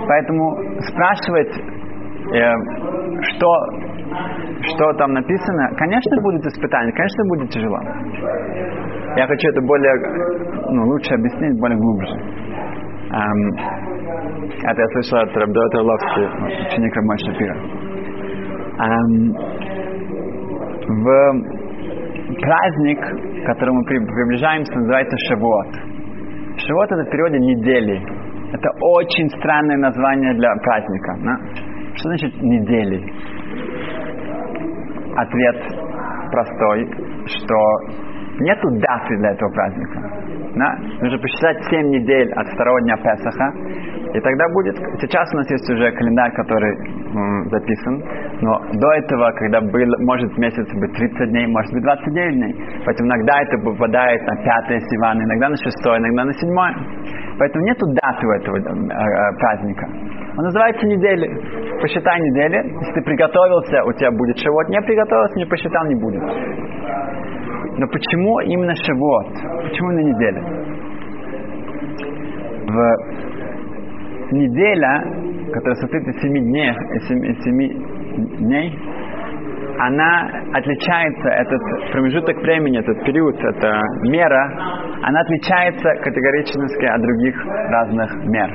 Поэтому 0.05 0.57
спрашивать, 0.81 1.53
э, 2.33 2.78
что, 3.23 3.53
что 4.61 4.93
там 4.93 5.13
написано, 5.13 5.69
конечно, 5.77 6.21
будет 6.21 6.45
испытание, 6.45 6.93
конечно, 6.93 7.23
будет 7.25 7.49
тяжело. 7.49 7.79
Я 9.15 9.27
хочу 9.27 9.49
это 9.49 9.61
более, 9.61 9.93
ну, 10.69 10.85
лучше 10.88 11.13
объяснить, 11.13 11.59
более 11.59 11.77
глубже. 11.77 12.15
Эм, 13.11 13.55
это 14.63 14.81
я 14.81 14.88
слышал 14.93 15.19
от 15.19 15.35
Рабдота 15.35 15.79
Орловски, 15.79 16.21
ученик 16.67 16.95
Рамой 16.95 17.17
Шапира. 17.17 17.55
Эм, 18.79 19.33
в 20.89 21.59
праздник, 22.39 22.99
к 22.99 23.45
которому 23.47 23.79
мы 23.79 23.85
приближаемся, 23.85 24.73
называется 24.75 25.17
Шавуот. 25.27 25.67
Шавуот 26.57 26.91
это 26.91 27.03
в 27.03 27.09
переводе 27.09 27.39
недели. 27.39 28.01
Это 28.53 28.69
очень 28.81 29.29
странное 29.39 29.77
название 29.77 30.33
для 30.35 30.53
праздника. 30.55 31.17
Да? 31.23 31.38
Что 31.99 32.09
значит 32.09 32.33
недели? 32.41 33.03
Ответ 35.17 35.57
простой, 36.31 36.87
что 37.25 37.55
нету 38.39 38.69
даты 38.79 39.17
для 39.17 39.31
этого 39.31 39.51
праздника. 39.51 39.99
Да? 40.55 40.77
Нужно 41.01 41.19
посчитать 41.19 41.57
7 41.69 41.89
недель 41.89 42.31
от 42.33 42.47
второго 42.47 42.81
дня 42.83 42.95
Песаха, 42.95 43.51
и 44.13 44.19
тогда 44.21 44.45
будет... 44.53 44.77
Сейчас 45.01 45.27
у 45.33 45.37
нас 45.37 45.51
есть 45.51 45.69
уже 45.69 45.91
календарь, 45.91 46.31
который 46.31 46.73
м, 47.13 47.49
записан, 47.49 48.01
но 48.41 48.59
до 48.79 48.91
этого, 48.93 49.31
когда 49.33 49.59
был, 49.59 49.91
может 49.99 50.37
месяц 50.37 50.67
быть 50.73 50.93
30 50.93 51.29
дней, 51.29 51.47
может 51.47 51.73
быть 51.73 51.83
29 51.83 52.33
дней, 52.35 52.55
поэтому 52.85 53.09
иногда 53.09 53.41
это 53.41 53.57
попадает 53.57 54.21
на 54.21 54.35
5 54.37 54.83
Сивана, 54.89 55.21
иногда 55.21 55.49
на 55.49 55.55
6, 55.57 55.67
иногда 55.99 56.25
на 56.25 56.33
7. 56.33 56.49
Поэтому 57.39 57.65
нету 57.65 57.85
даты 57.93 58.25
у 58.25 58.31
этого 58.31 58.57
э, 58.57 58.61
э, 58.61 59.37
праздника. 59.37 59.87
Он 60.39 60.46
называется 60.46 60.88
недели. 60.88 61.27
Посчитай 61.81 62.17
недели. 62.22 62.55
Если 62.79 62.93
ты 62.93 63.01
приготовился, 63.01 63.84
у 63.84 63.91
тебя 63.91 64.10
будет 64.12 64.38
шивот. 64.38 64.69
Не 64.69 64.81
приготовился, 64.81 65.36
не 65.36 65.46
посчитал, 65.46 65.86
не 65.88 65.96
будет. 65.96 66.24
Но 67.77 67.86
почему 67.88 68.39
именно 68.39 68.74
шивот? 68.74 69.27
Почему 69.63 69.89
на 69.91 70.00
неделе? 70.00 70.41
В 72.67 74.31
неделя, 74.31 75.51
которая 75.51 75.75
состоит 75.75 76.08
из 76.08 76.22
семи 76.22 76.39
дней, 76.39 76.72
из 76.72 77.43
семи 77.43 77.74
дней, 78.38 78.79
она 79.77 80.29
отличается, 80.53 81.29
этот 81.31 81.62
промежуток 81.91 82.38
времени, 82.38 82.79
этот 82.79 83.03
период, 83.03 83.36
эта 83.43 83.81
мера, 84.03 84.53
она 85.03 85.19
отличается 85.19 85.96
категорически 86.01 86.86
от 86.86 87.01
других 87.01 87.46
разных 87.46 88.15
мер. 88.24 88.50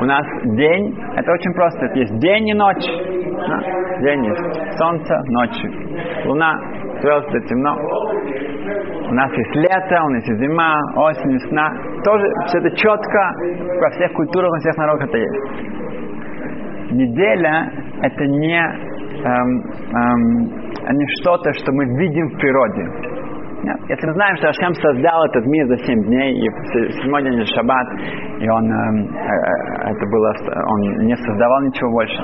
У 0.00 0.04
нас 0.04 0.24
день, 0.44 0.96
это 1.16 1.32
очень 1.32 1.52
просто, 1.54 1.86
это 1.86 1.98
есть 1.98 2.18
день 2.18 2.48
и 2.48 2.54
ночь. 2.54 2.86
Да? 3.48 3.58
День 4.00 4.26
есть 4.26 4.78
солнце, 4.78 5.14
ночь, 5.26 5.58
луна, 6.24 6.54
звезды, 7.00 7.40
темно. 7.48 7.76
У 9.08 9.14
нас 9.14 9.32
есть 9.32 9.54
лето, 9.56 10.04
у 10.04 10.10
нас 10.10 10.24
есть 10.28 10.40
зима, 10.40 10.78
осень, 10.96 11.32
весна. 11.32 11.70
Тоже 12.04 12.24
все 12.46 12.58
это 12.58 12.70
четко 12.76 13.32
во 13.80 13.90
всех 13.90 14.12
культурах, 14.12 14.50
во 14.50 14.58
всех 14.58 14.76
народах 14.76 15.08
это 15.08 15.18
есть. 15.18 16.92
Неделя 16.92 17.72
это 18.02 18.26
не, 18.26 18.60
эм, 19.24 19.62
эм, 19.94 20.96
не 20.96 21.06
что-то, 21.20 21.52
что 21.54 21.72
мы 21.72 21.84
видим 21.98 22.28
в 22.28 22.38
природе. 22.38 23.08
Нет. 23.62 23.76
Если 23.88 24.06
мы 24.06 24.12
знаем, 24.12 24.36
что 24.36 24.48
Ашем 24.48 24.72
создал 24.74 25.24
этот 25.26 25.44
мир 25.46 25.66
за 25.66 25.76
7 25.78 26.04
дней, 26.04 26.38
и 26.38 26.48
седьмой 26.92 27.24
день 27.24 27.44
шаббат, 27.44 27.88
и 28.40 28.48
он, 28.48 28.70
э, 28.70 28.76
э, 29.02 29.90
это 29.90 30.06
было, 30.06 30.32
он 30.70 30.80
не 31.06 31.16
создавал 31.16 31.62
ничего 31.62 31.90
больше. 31.90 32.22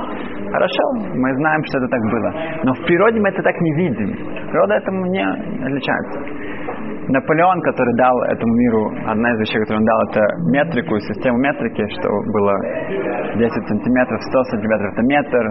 Хорошо, 0.52 0.82
мы 1.14 1.34
знаем, 1.34 1.62
что 1.64 1.78
это 1.78 1.88
так 1.88 2.00
было. 2.02 2.32
Но 2.62 2.74
в 2.74 2.86
природе 2.86 3.20
мы 3.20 3.28
это 3.28 3.42
так 3.42 3.60
не 3.60 3.72
видим. 3.74 4.14
Природа 4.50 4.74
этому 4.74 5.06
не 5.06 5.24
отличается. 5.24 6.20
Наполеон, 7.08 7.60
который 7.60 7.94
дал 7.96 8.22
этому 8.22 8.54
миру, 8.54 8.92
одна 9.06 9.32
из 9.34 9.40
вещей, 9.40 9.58
которую 9.60 9.80
он 9.80 9.86
дал, 9.86 10.00
это 10.08 10.20
метрику, 10.52 10.98
систему 11.00 11.38
метрики, 11.38 11.84
что 11.98 12.08
было 12.32 12.54
10 13.36 13.68
сантиметров, 13.68 14.22
100 14.22 14.44
сантиметров 14.44 14.92
это 14.92 15.02
метр, 15.02 15.44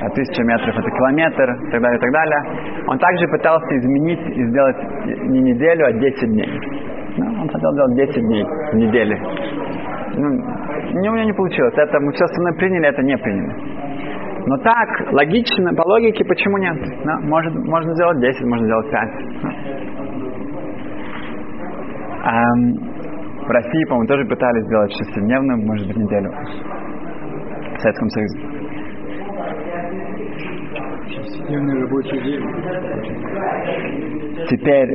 а 0.00 0.06
1000 0.06 0.44
метров 0.44 0.78
это 0.78 0.90
километр, 0.90 1.50
и 1.50 1.70
так 1.70 1.82
далее, 1.82 1.98
и 1.98 2.00
так 2.00 2.12
далее. 2.12 2.40
Он 2.86 2.98
также 2.98 3.28
пытался 3.28 3.78
изменить 3.78 4.20
и 4.20 4.46
сделать 4.46 4.76
не 5.28 5.40
неделю, 5.40 5.86
а 5.86 5.92
10 5.92 6.30
дней. 6.30 6.60
Ну, 7.18 7.42
он 7.42 7.48
хотел 7.48 7.72
сделать 7.72 7.94
10 7.96 8.22
дней 8.22 8.44
в 8.44 8.76
неделе. 8.76 9.16
Ну, 10.16 10.28
у 10.28 11.00
него 11.00 11.16
не 11.16 11.32
получилось. 11.34 11.74
Это 11.76 12.00
мы 12.00 12.12
все 12.12 12.24
остальное 12.24 12.54
приняли, 12.54 12.88
это 12.88 13.02
не 13.02 13.18
приняли. 13.18 13.52
Но 14.46 14.56
так, 14.58 15.12
логично, 15.12 15.74
по 15.74 15.82
логике, 15.82 16.24
почему 16.24 16.56
нет? 16.58 16.76
Да, 17.04 17.18
может, 17.20 17.54
можно 17.54 17.92
сделать 17.94 18.20
10, 18.20 18.44
можно 18.46 18.66
сделать 18.66 18.90
5. 18.90 19.10
Да. 19.42 19.50
А, 22.24 22.54
в 23.46 23.50
России, 23.50 23.84
по-моему, 23.84 24.08
тоже 24.08 24.24
пытались 24.24 24.64
сделать 24.66 24.92
шестидневную, 24.92 25.58
может 25.66 25.86
быть, 25.86 25.96
неделю. 25.96 26.30
В 26.30 27.80
Советском 27.80 28.08
Союзе. 28.08 28.40
Шестидневный 31.08 31.82
рабочий 31.82 32.20
день. 32.22 32.42
Теперь, 34.48 34.88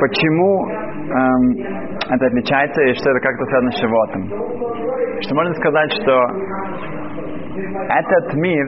почему 0.00 0.66
эм, 0.66 1.93
это 2.10 2.26
отличается 2.26 2.82
и 2.82 2.94
что 2.94 3.10
это 3.10 3.20
как-то 3.20 3.44
связано 3.46 3.70
с 3.70 3.80
животом? 3.80 4.22
Что 5.20 5.34
можно 5.34 5.54
сказать, 5.54 5.92
что 6.02 6.14
этот 7.88 8.34
мир, 8.34 8.66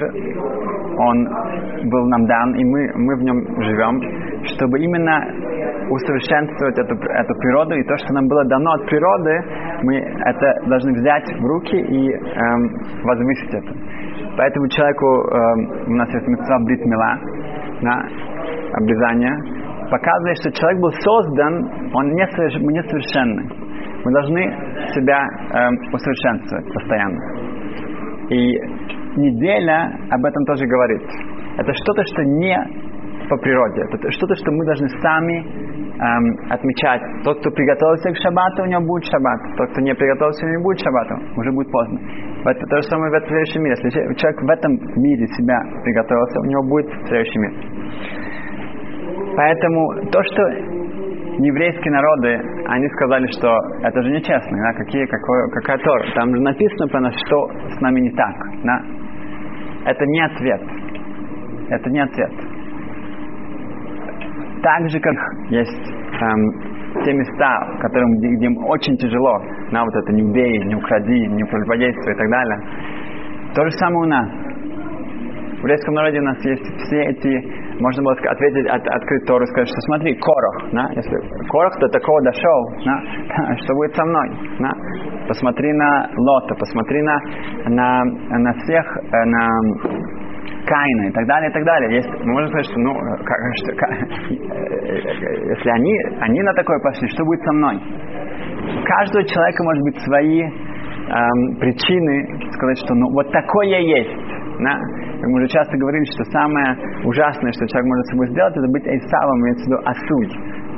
он 0.98 1.28
был 1.90 2.06
нам 2.08 2.26
дан, 2.26 2.54
и 2.54 2.64
мы, 2.64 2.92
мы 2.94 3.16
в 3.16 3.22
нем 3.22 3.62
живем, 3.62 4.00
чтобы 4.44 4.78
именно 4.80 5.20
усовершенствовать 5.90 6.78
эту, 6.78 6.94
эту 6.94 7.34
природу, 7.34 7.74
и 7.74 7.84
то, 7.84 7.96
что 7.98 8.14
нам 8.14 8.26
было 8.26 8.44
дано 8.46 8.72
от 8.72 8.86
природы, 8.86 9.40
мы 9.82 9.96
это 9.96 10.68
должны 10.68 10.92
взять 10.94 11.26
в 11.38 11.44
руки 11.44 11.76
и 11.76 12.10
эм, 12.12 12.70
возвысить 13.04 13.54
это. 13.54 13.72
Поэтому 14.36 14.68
человеку, 14.68 15.06
эм, 15.06 15.92
у 15.92 15.94
нас 15.94 16.08
есть 16.12 16.26
мецва 16.26 16.58
брит 16.60 16.80
да, 17.82 18.02
обрезание, 18.72 19.36
показывает, 19.90 20.36
что 20.38 20.52
человек 20.52 20.80
был 20.80 20.90
создан, 20.92 21.85
он 21.96 22.12
не, 22.12 22.26
соверш, 22.28 22.54
мы 22.60 22.72
несовершенны. 22.72 23.42
Мы 24.04 24.12
должны 24.12 24.42
себя 24.94 25.18
эм, 25.54 25.74
усовершенствовать 25.92 26.72
постоянно. 26.74 27.18
И 28.28 28.58
неделя 29.16 29.96
об 30.10 30.24
этом 30.24 30.44
тоже 30.44 30.66
говорит. 30.66 31.02
Это 31.56 31.72
что-то, 31.72 32.02
что 32.04 32.22
не 32.22 32.56
по 33.30 33.36
природе. 33.38 33.82
Это 33.90 34.10
что-то, 34.10 34.34
что 34.36 34.52
мы 34.52 34.64
должны 34.66 34.88
сами 35.00 35.40
эм, 35.40 36.50
отмечать. 36.50 37.00
Тот, 37.24 37.40
кто 37.40 37.50
приготовился 37.50 38.12
к 38.12 38.16
шаббату, 38.22 38.64
у 38.64 38.66
него 38.66 38.82
будет 38.82 39.04
шаббат. 39.10 39.40
Тот, 39.56 39.70
кто 39.70 39.80
не 39.80 39.94
приготовился, 39.94 40.44
у 40.44 40.48
него 40.50 40.58
не 40.58 40.64
будет 40.64 40.80
шаббата. 40.80 41.14
Уже 41.34 41.50
будет 41.52 41.72
поздно. 41.72 41.98
Это 42.44 42.66
то 42.66 42.76
же 42.76 42.82
самое 42.82 43.10
в 43.10 43.14
этом 43.14 43.28
следующем 43.28 43.62
мире. 43.62 43.74
Если 43.82 44.14
человек 44.20 44.42
в 44.42 44.50
этом 44.50 44.72
мире 45.00 45.26
себя 45.28 45.58
приготовился, 45.82 46.40
у 46.40 46.44
него 46.44 46.62
будет 46.62 46.86
следующий 47.08 47.38
мир. 47.38 47.52
Поэтому 49.36 50.10
то, 50.12 50.22
что 50.22 50.42
еврейские 51.44 51.92
народы, 51.92 52.40
они 52.66 52.88
сказали, 52.88 53.26
что 53.38 53.58
это 53.82 54.02
же 54.02 54.10
нечестно, 54.10 54.56
да, 54.58 54.72
какие, 54.72 55.04
какой, 55.06 55.50
какая 55.52 55.78
Тора. 55.78 56.04
Там 56.14 56.34
же 56.34 56.40
написано 56.40 56.88
про 56.88 57.00
нас, 57.00 57.14
что 57.26 57.48
с 57.76 57.80
нами 57.80 58.00
не 58.00 58.10
так. 58.10 58.34
Да? 58.64 58.82
Это 59.84 60.06
не 60.06 60.20
ответ. 60.24 60.62
Это 61.68 61.90
не 61.90 62.00
ответ. 62.00 62.32
Так 64.62 64.88
же, 64.88 64.98
как 64.98 65.14
есть 65.50 65.92
эм, 66.20 67.02
те 67.04 67.12
места, 67.12 67.74
в 67.74 67.80
которых, 67.80 68.18
где, 68.18 68.28
где 68.36 68.46
им 68.46 68.64
очень 68.64 68.96
тяжело, 68.96 69.40
на 69.70 69.84
вот 69.84 69.94
это 69.94 70.12
не 70.12 70.22
убей, 70.22 70.58
не 70.64 70.74
укради, 70.74 71.26
не 71.26 71.44
противодействуй 71.44 72.14
и 72.14 72.16
так 72.16 72.30
далее. 72.30 72.58
То 73.54 73.64
же 73.64 73.70
самое 73.72 74.00
у 74.00 74.08
нас. 74.08 74.28
В 75.56 75.58
еврейском 75.58 75.94
народе 75.94 76.20
у 76.20 76.24
нас 76.24 76.44
есть 76.44 76.62
все 76.62 77.00
эти 77.02 77.65
можно 77.80 78.02
было 78.02 78.14
ответить, 78.14 78.66
от, 78.68 78.86
открыть 78.86 79.26
Тору 79.26 79.44
и 79.44 79.46
сказать, 79.46 79.68
что 79.68 79.80
смотри, 79.86 80.14
Корох, 80.16 80.72
да, 80.72 80.88
если 80.94 81.16
Корох 81.48 81.78
до 81.80 81.88
такого 81.88 82.22
дошел, 82.22 82.60
да, 82.86 83.56
что 83.56 83.74
будет 83.74 83.94
со 83.94 84.04
мной, 84.04 84.28
да, 84.60 84.72
посмотри 85.28 85.72
на 85.72 86.10
Лота, 86.16 86.54
посмотри 86.54 87.02
на, 87.02 87.18
на, 87.68 88.04
на 88.04 88.52
всех, 88.54 88.84
на 89.12 89.48
Каина 90.66 91.08
и 91.08 91.12
так 91.12 91.26
далее, 91.26 91.50
и 91.50 91.52
так 91.52 91.64
далее. 91.64 91.96
Есть, 91.96 92.08
мы 92.24 92.32
можем 92.32 92.48
сказать, 92.48 92.66
что, 92.66 92.78
ну, 92.80 92.94
как, 92.94 93.38
что, 93.56 93.72
как, 93.76 93.90
если 94.28 95.70
они, 95.70 95.94
они 96.20 96.42
на 96.42 96.52
такое 96.54 96.78
пошли, 96.80 97.08
что 97.08 97.24
будет 97.24 97.40
со 97.42 97.52
мной? 97.52 97.76
У 97.76 98.84
каждого 98.84 99.24
человека 99.24 99.64
может 99.64 99.82
быть 99.84 99.98
свои 100.00 100.42
эм, 100.42 101.56
причины 101.60 102.50
сказать, 102.52 102.78
что 102.78 102.94
ну 102.94 103.10
вот 103.12 103.30
такое 103.30 103.78
есть. 103.78 104.10
Да? 104.58 104.74
Как 105.26 105.32
мы 105.32 105.42
уже 105.42 105.48
часто 105.48 105.76
говорили, 105.76 106.04
что 106.14 106.22
самое 106.30 106.78
ужасное, 107.02 107.50
что 107.50 107.66
человек 107.66 107.88
может 107.90 108.06
с 108.06 108.10
собой 108.14 108.28
сделать, 108.30 108.56
это 108.56 108.68
быть 108.70 108.86
Эйсавом, 108.86 109.42
имеется 109.42 109.64
в 109.64 109.66
виду 109.66 109.78
Асуй. 109.82 110.26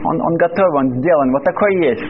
Он, 0.08 0.16
он 0.24 0.34
готов, 0.40 0.68
он 0.72 0.88
сделан, 0.96 1.32
вот 1.32 1.44
такой 1.44 1.76
есть. 1.84 2.04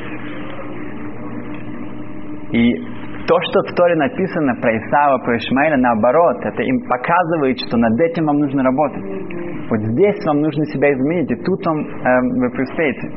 И 2.54 2.78
то, 3.26 3.34
что 3.42 3.58
в 3.66 3.74
Торе 3.74 3.96
написано 3.96 4.54
про 4.62 4.70
Исава, 4.70 5.18
про 5.24 5.36
Ишмаэля, 5.36 5.78
наоборот, 5.78 6.36
это 6.44 6.62
им 6.62 6.78
показывает, 6.86 7.58
что 7.58 7.76
над 7.76 7.98
этим 7.98 8.26
вам 8.26 8.38
нужно 8.38 8.62
работать. 8.62 9.02
Вот 9.68 9.80
здесь 9.90 10.24
вам 10.24 10.38
нужно 10.38 10.64
себя 10.66 10.94
изменить, 10.94 11.32
и 11.32 11.42
тут 11.42 11.66
он, 11.66 11.90
эм, 11.90 12.38
вы 12.38 12.50
преуспеете. 12.50 13.10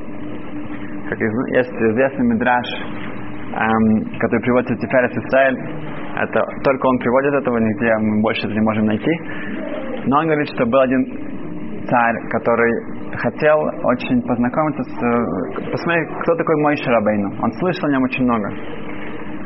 Как 1.10 1.20
есть 1.22 1.70
известный 1.70 2.26
мидраж, 2.26 2.66
эм, 3.54 4.18
который 4.18 4.42
приводится 4.42 4.74
в 4.74 4.80
Тиферес 4.80 5.12
Исраэль, 5.14 5.91
это 6.22 6.40
только 6.64 6.88
он 6.88 6.98
приводит 7.00 7.34
этого, 7.34 7.58
нигде 7.58 7.98
мы 7.98 8.22
больше 8.22 8.46
это 8.46 8.54
не 8.54 8.62
можем 8.62 8.86
найти. 8.86 9.12
Но 10.06 10.20
он 10.20 10.26
говорит, 10.26 10.48
что 10.56 10.66
был 10.66 10.80
один 10.80 11.04
царь, 11.88 12.16
который 12.30 12.74
хотел 13.18 13.58
очень 13.84 14.22
познакомиться 14.22 14.84
с... 14.84 15.72
Посмотреть, 15.72 16.10
кто 16.22 16.36
такой 16.36 16.56
мой 16.62 16.76
Шарабейну. 16.78 17.30
Он 17.42 17.52
слышал 17.54 17.90
о 17.90 17.92
нем 17.92 18.04
очень 18.04 18.24
много. 18.24 18.50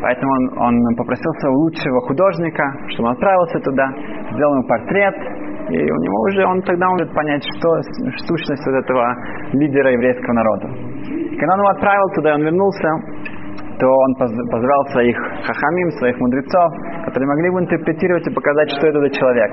Поэтому 0.01 0.31
он, 0.33 0.77
он 0.87 0.95
попросил 0.95 1.31
своего 1.39 1.57
лучшего 1.63 2.01
художника, 2.01 2.63
чтобы 2.89 3.09
он 3.09 3.13
отправился 3.15 3.59
туда, 3.59 3.87
сделал 4.33 4.53
ему 4.55 4.67
портрет, 4.67 5.15
и 5.69 5.81
у 5.81 5.97
него 5.97 6.21
уже, 6.29 6.45
он 6.45 6.61
тогда 6.61 6.87
может 6.89 7.11
понять, 7.13 7.43
что 7.57 7.81
сущность 8.27 8.65
вот 8.67 8.75
этого 8.75 9.15
лидера 9.53 9.91
еврейского 9.91 10.33
народа. 10.33 10.67
Когда 11.39 11.53
он 11.53 11.59
его 11.59 11.69
отправил 11.69 12.07
туда, 12.13 12.35
он 12.35 12.41
вернулся, 12.43 12.89
то 13.79 13.87
он 13.87 14.15
позвал 14.15 14.85
своих 14.91 15.17
хахамим, 15.17 15.91
своих 15.99 16.17
мудрецов, 16.19 16.71
которые 17.05 17.27
могли 17.27 17.49
бы 17.51 17.59
интерпретировать 17.61 18.25
и 18.27 18.33
показать, 18.33 18.69
что 18.71 18.87
это 18.87 18.99
за 18.99 19.09
человек. 19.09 19.51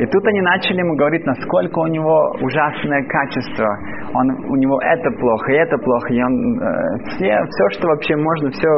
И 0.00 0.06
тут 0.06 0.26
они 0.26 0.40
начали 0.40 0.78
ему 0.78 0.96
говорить, 0.96 1.24
насколько 1.26 1.78
у 1.80 1.86
него 1.86 2.32
ужасное 2.40 3.04
качество. 3.04 3.68
Он, 4.14 4.30
у 4.50 4.56
него 4.56 4.80
это 4.80 5.10
плохо, 5.10 5.52
и 5.52 5.56
это 5.56 5.76
плохо, 5.78 6.12
и 6.12 6.22
он 6.22 6.58
э, 6.58 6.98
все, 7.08 7.44
все, 7.48 7.68
что 7.78 7.88
вообще 7.88 8.16
можно, 8.16 8.50
все 8.50 8.68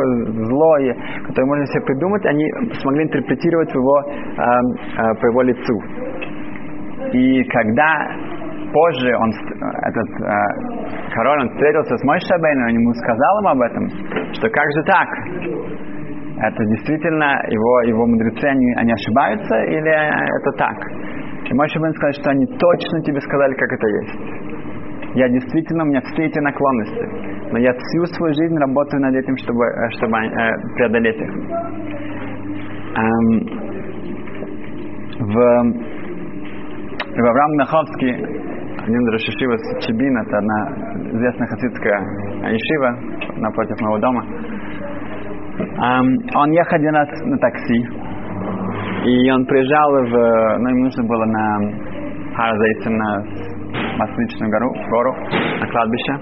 злое, 0.47 0.97
которое 1.27 1.47
можно 1.47 1.67
себе 1.67 1.83
придумать, 1.83 2.27
они 2.27 2.45
смогли 2.81 3.05
интерпретировать 3.05 3.73
его, 3.73 4.03
э, 4.03 4.43
э, 4.99 5.15
по 5.21 5.27
его 5.27 5.43
лицу. 5.43 5.83
И 7.13 7.45
когда 7.45 8.09
позже 8.73 9.15
он, 9.17 9.31
этот 9.31 10.11
э, 10.21 11.13
король, 11.15 11.43
он 11.43 11.49
встретился 11.51 11.97
с 11.97 12.05
Мойшей 12.05 12.39
Бейном, 12.41 12.65
он 12.65 12.75
ему 12.75 12.93
сказал 12.95 13.39
ему 13.39 13.49
об 13.49 13.61
этом, 13.61 13.89
что 14.33 14.49
как 14.49 14.67
же 14.73 14.83
так? 14.85 15.09
Это 16.43 16.65
действительно 16.65 17.41
его, 17.49 17.81
его 17.83 18.07
мудрецы, 18.07 18.45
они, 18.45 18.75
они 18.75 18.93
ошибаются 18.93 19.55
или 19.65 19.93
это 19.93 20.51
так? 20.59 20.77
И 21.49 21.55
Мойша 21.55 21.79
Бейн 21.81 21.93
сказал, 21.95 22.13
что 22.13 22.31
они 22.31 22.47
точно 22.47 23.03
тебе 23.03 23.21
сказали, 23.21 23.55
как 23.55 23.73
это 23.73 23.87
есть. 23.87 24.53
Я 25.15 25.29
действительно, 25.29 25.85
у 25.85 25.87
меня 25.89 26.01
все 26.01 26.25
эти 26.25 26.39
наклонности. 26.39 27.53
Но 27.53 27.59
я 27.59 27.73
всю 27.75 28.07
свою 28.17 28.33
жизнь 28.33 28.57
работаю 28.57 29.03
над 29.03 29.15
этим, 29.15 29.37
чтобы, 29.37 29.65
чтобы 29.99 30.19
э, 30.19 30.55
преодолеть 30.77 31.21
их. 31.21 31.31
Эм, 32.97 33.63
в, 35.21 35.35
в 37.15 37.27
Авраам 37.27 37.53
Наховский 37.57 38.52
один 38.83 39.09
Рашишива 39.09 39.57
Чебин, 39.81 40.17
это 40.19 40.39
одна 40.39 40.59
известная 41.13 41.47
хасидская 41.47 42.01
ешива 42.51 42.99
напротив 43.37 43.81
моего 43.81 43.99
дома. 43.99 44.25
Он 46.35 46.51
ехал 46.51 46.77
один 46.77 46.95
раз 46.95 47.09
на 47.25 47.39
такси, 47.39 47.87
и 49.05 49.31
он 49.31 49.47
приезжал 49.47 49.93
в, 49.93 50.59
ну, 50.59 50.69
ему 50.69 50.85
нужно 50.85 51.05
было 51.05 51.25
на 51.27 51.61
Харазейцем, 52.35 52.97
на 52.97 53.25
Масличную 53.99 54.51
гору, 54.51 54.73
гору, 54.91 55.15
на 55.61 55.67
кладбище. 55.69 56.19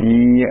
И 0.00 0.44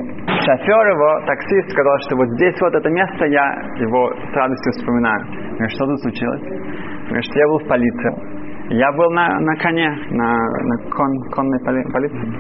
шофер 0.44 0.88
его, 0.88 1.26
таксист, 1.26 1.70
сказал, 1.72 1.98
что 2.08 2.18
вот 2.18 2.28
здесь 2.32 2.56
вот 2.60 2.76
это 2.76 2.90
место, 2.90 3.26
я 3.26 3.46
его 3.80 4.12
с 4.14 4.36
радостью 4.36 4.72
вспоминаю. 4.74 5.26
Я 5.26 5.54
говорю, 5.56 5.70
что 5.70 5.86
тут 5.86 6.00
случилось? 6.02 6.42
Я 6.44 7.08
говорю, 7.08 7.22
что 7.24 7.40
я 7.40 7.48
был 7.48 7.60
в 7.60 7.68
полиции. 7.68 8.37
Я 8.70 8.92
был 8.92 9.10
на, 9.12 9.28
на 9.40 9.56
коне, 9.56 9.90
на, 10.12 10.36
на 10.36 10.78
кон, 10.92 11.20
конной 11.32 11.60
полиции. 11.60 12.34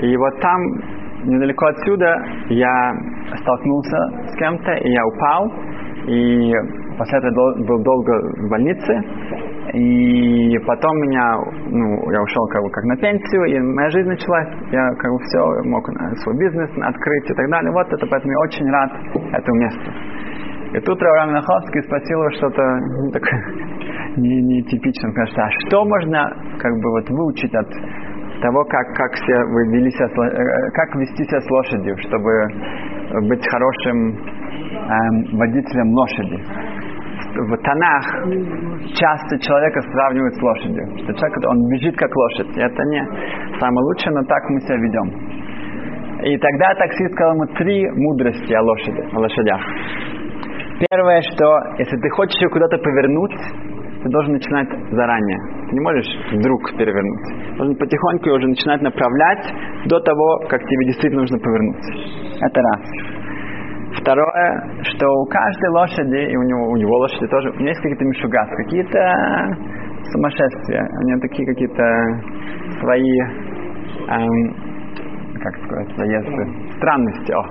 И 0.00 0.16
вот 0.16 0.40
там, 0.40 0.60
недалеко 1.24 1.66
отсюда, 1.66 2.16
я 2.48 2.94
столкнулся 3.40 3.96
с 4.32 4.36
кем-то, 4.38 4.72
и 4.72 4.90
я 4.90 5.06
упал. 5.06 5.52
И 6.06 6.52
после 6.96 7.18
этого 7.18 7.64
был 7.66 7.82
долго 7.82 8.12
в 8.38 8.48
больнице. 8.48 9.02
И 9.74 10.58
потом 10.66 10.96
меня, 10.96 11.36
ну, 11.66 12.10
я 12.10 12.22
ушел 12.22 12.46
как 12.48 12.62
бы 12.62 12.70
как 12.70 12.84
на 12.84 12.96
пенсию, 12.96 13.44
и 13.44 13.60
моя 13.60 13.90
жизнь 13.90 14.08
началась, 14.08 14.48
я 14.70 14.88
как 14.94 15.10
бы 15.10 15.18
все, 15.18 15.62
мог 15.64 15.84
свой 16.22 16.38
бизнес 16.38 16.70
открыть 16.80 17.30
и 17.30 17.34
так 17.34 17.50
далее. 17.50 17.72
Вот 17.72 17.92
это, 17.92 18.06
поэтому 18.06 18.32
я 18.32 18.38
очень 18.38 18.70
рад 18.70 18.92
этому 19.32 19.58
месту. 19.58 19.90
И 20.72 20.80
тут 20.80 21.02
Раврам 21.02 21.32
Наховский 21.32 21.82
спросил 21.82 22.18
его 22.20 22.30
что-то 22.30 22.62
ну, 23.02 23.10
такое 23.10 23.44
не, 24.16 24.42
не 24.42 24.62
типичным, 24.62 25.12
конечно. 25.14 25.44
А 25.44 25.50
что 25.66 25.84
можно 25.84 26.30
как 26.58 26.72
бы 26.72 26.90
вот 26.90 27.08
выучить 27.10 27.54
от 27.54 27.68
того, 28.40 28.64
как, 28.64 28.86
как, 28.94 29.16
себя 29.16 29.44
вы 29.46 29.68
вели 29.72 29.90
себя, 29.90 30.08
как 30.72 30.94
вести 30.96 31.24
себя 31.24 31.40
с 31.40 31.50
лошадью, 31.50 31.96
чтобы 31.98 33.28
быть 33.28 33.46
хорошим 33.48 34.16
эм, 34.16 35.38
водителем 35.38 35.92
лошади. 35.92 36.42
В 37.36 37.56
Танах 37.58 38.04
часто 38.94 39.38
человека 39.38 39.80
сравнивают 39.82 40.34
с 40.34 40.42
лошадью. 40.42 40.86
Что 41.04 41.14
человек, 41.14 41.38
он 41.48 41.68
бежит 41.68 41.96
как 41.96 42.14
лошадь. 42.14 42.56
Это 42.56 42.82
не 42.84 43.04
самое 43.58 43.84
лучшее, 43.84 44.12
но 44.14 44.24
так 44.24 44.42
мы 44.48 44.60
себя 44.60 44.76
ведем. 44.76 45.36
И 46.24 46.38
тогда 46.38 46.74
таксист 46.74 47.12
сказал 47.12 47.34
ему 47.34 47.46
три 47.58 47.90
мудрости 47.90 48.52
о 48.54 48.62
лошади, 48.62 49.04
о 49.12 49.18
лошадях. 49.18 49.60
Первое, 50.90 51.20
что 51.22 51.44
если 51.78 51.96
ты 51.96 52.08
хочешь 52.10 52.40
ее 52.40 52.48
куда-то 52.48 52.78
повернуть, 52.78 53.36
ты 54.06 54.12
должен 54.12 54.32
начинать 54.34 54.68
заранее. 54.92 55.38
Ты 55.68 55.74
не 55.74 55.80
можешь 55.80 56.06
вдруг 56.32 56.62
перевернуть. 56.78 57.56
Должен 57.56 57.76
потихоньку 57.76 58.30
уже 58.30 58.46
начинать 58.46 58.80
направлять 58.82 59.44
до 59.86 59.98
того, 60.00 60.38
как 60.48 60.62
тебе 60.62 60.86
действительно 60.86 61.22
нужно 61.22 61.38
повернуть. 61.38 61.82
Это 62.40 62.60
раз. 62.60 62.80
Второе, 64.00 64.82
что 64.82 65.06
у 65.08 65.26
каждой 65.26 65.70
лошади, 65.70 66.30
и 66.30 66.36
у 66.36 66.42
него, 66.42 66.70
у 66.70 66.76
него 66.76 66.96
лошади 66.98 67.26
тоже, 67.26 67.50
у 67.50 67.54
него 67.54 67.68
есть 67.68 67.80
какие-то 67.80 68.04
мишугас, 68.04 68.48
какие-то 68.56 69.56
сумасшествия. 70.12 70.86
Они 71.00 71.20
такие 71.20 71.46
какие-то 71.46 71.84
свои, 72.78 73.18
эм, 74.08 74.54
как 75.42 75.56
сказать, 75.64 75.96
заезды, 75.96 76.46
странности. 76.76 77.32
О, 77.32 77.44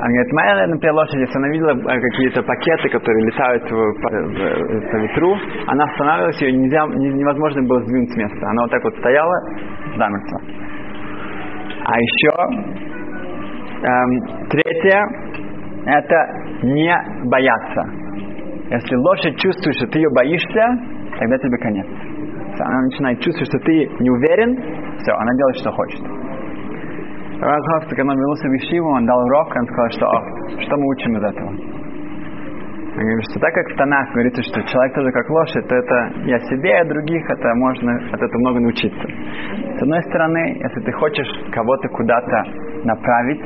она 0.00 0.06
говорит, 0.06 0.32
моя, 0.32 0.66
например, 0.68 0.94
лошадь, 0.94 1.34
она 1.34 1.48
видела 1.48 1.70
э, 1.70 2.00
какие-то 2.00 2.42
пакеты, 2.44 2.88
которые 2.88 3.26
летают 3.26 3.64
в, 3.64 3.74
в, 3.74 4.90
по 4.92 4.96
ветру, 4.96 5.36
она 5.66 5.84
останавливалась, 5.84 6.40
ее 6.40 6.52
нельзя, 6.52 6.86
невозможно 6.86 7.62
было 7.64 7.80
сдвинуть 7.82 8.12
с 8.12 8.16
места. 8.16 8.48
Она 8.48 8.62
вот 8.62 8.70
так 8.70 8.84
вот 8.84 8.94
стояла 8.98 9.34
замертво. 9.96 10.40
А 11.84 11.98
еще 11.98 12.32
эм, 13.82 14.48
третье, 14.50 15.02
это 15.86 16.26
не 16.62 16.94
бояться. 17.24 17.82
Если 18.70 18.94
лошадь 18.94 19.36
чувствует, 19.38 19.74
что 19.78 19.86
ты 19.88 19.98
ее 19.98 20.10
боишься, 20.10 20.62
тогда 21.18 21.38
тебе 21.38 21.58
конец. 21.58 21.86
Она 22.60 22.82
начинает 22.82 23.20
чувствовать, 23.20 23.48
что 23.48 23.58
ты 23.64 23.90
не 23.98 24.10
уверен, 24.10 24.54
все, 24.98 25.12
она 25.12 25.34
делает, 25.34 25.56
что 25.56 25.72
хочет. 25.72 26.17
Раф 27.40 27.88
когда 27.88 28.02
он 28.02 28.18
вернулся 28.18 28.48
в 28.48 28.52
Ишиву, 28.56 28.88
он 28.90 29.06
дал 29.06 29.18
урок, 29.24 29.54
он 29.54 29.66
сказал, 29.66 29.90
что 29.90 30.06
о, 30.06 30.60
что 30.60 30.76
мы 30.76 30.86
учим 30.88 31.16
из 31.16 31.22
этого. 31.22 31.48
Он 31.48 33.04
говорит, 33.04 33.24
что 33.30 33.38
так 33.38 33.54
как 33.54 33.68
в 33.68 33.76
Танах 33.76 34.10
говорится, 34.12 34.42
что 34.42 34.60
человек 34.62 34.94
тоже 34.94 35.12
как 35.12 35.30
лошадь, 35.30 35.68
то 35.68 35.74
это 35.76 35.96
о 36.34 36.40
себе, 36.50 36.70
и 36.70 36.80
о 36.82 36.84
других, 36.84 37.30
это 37.30 37.54
можно 37.54 37.94
от 38.10 38.20
этого 38.20 38.38
много 38.40 38.58
научиться. 38.58 39.06
С 39.78 39.82
одной 39.82 40.02
стороны, 40.02 40.58
если 40.58 40.80
ты 40.80 40.92
хочешь 40.92 41.28
кого-то 41.52 41.88
куда-то 41.90 42.44
направить, 42.82 43.40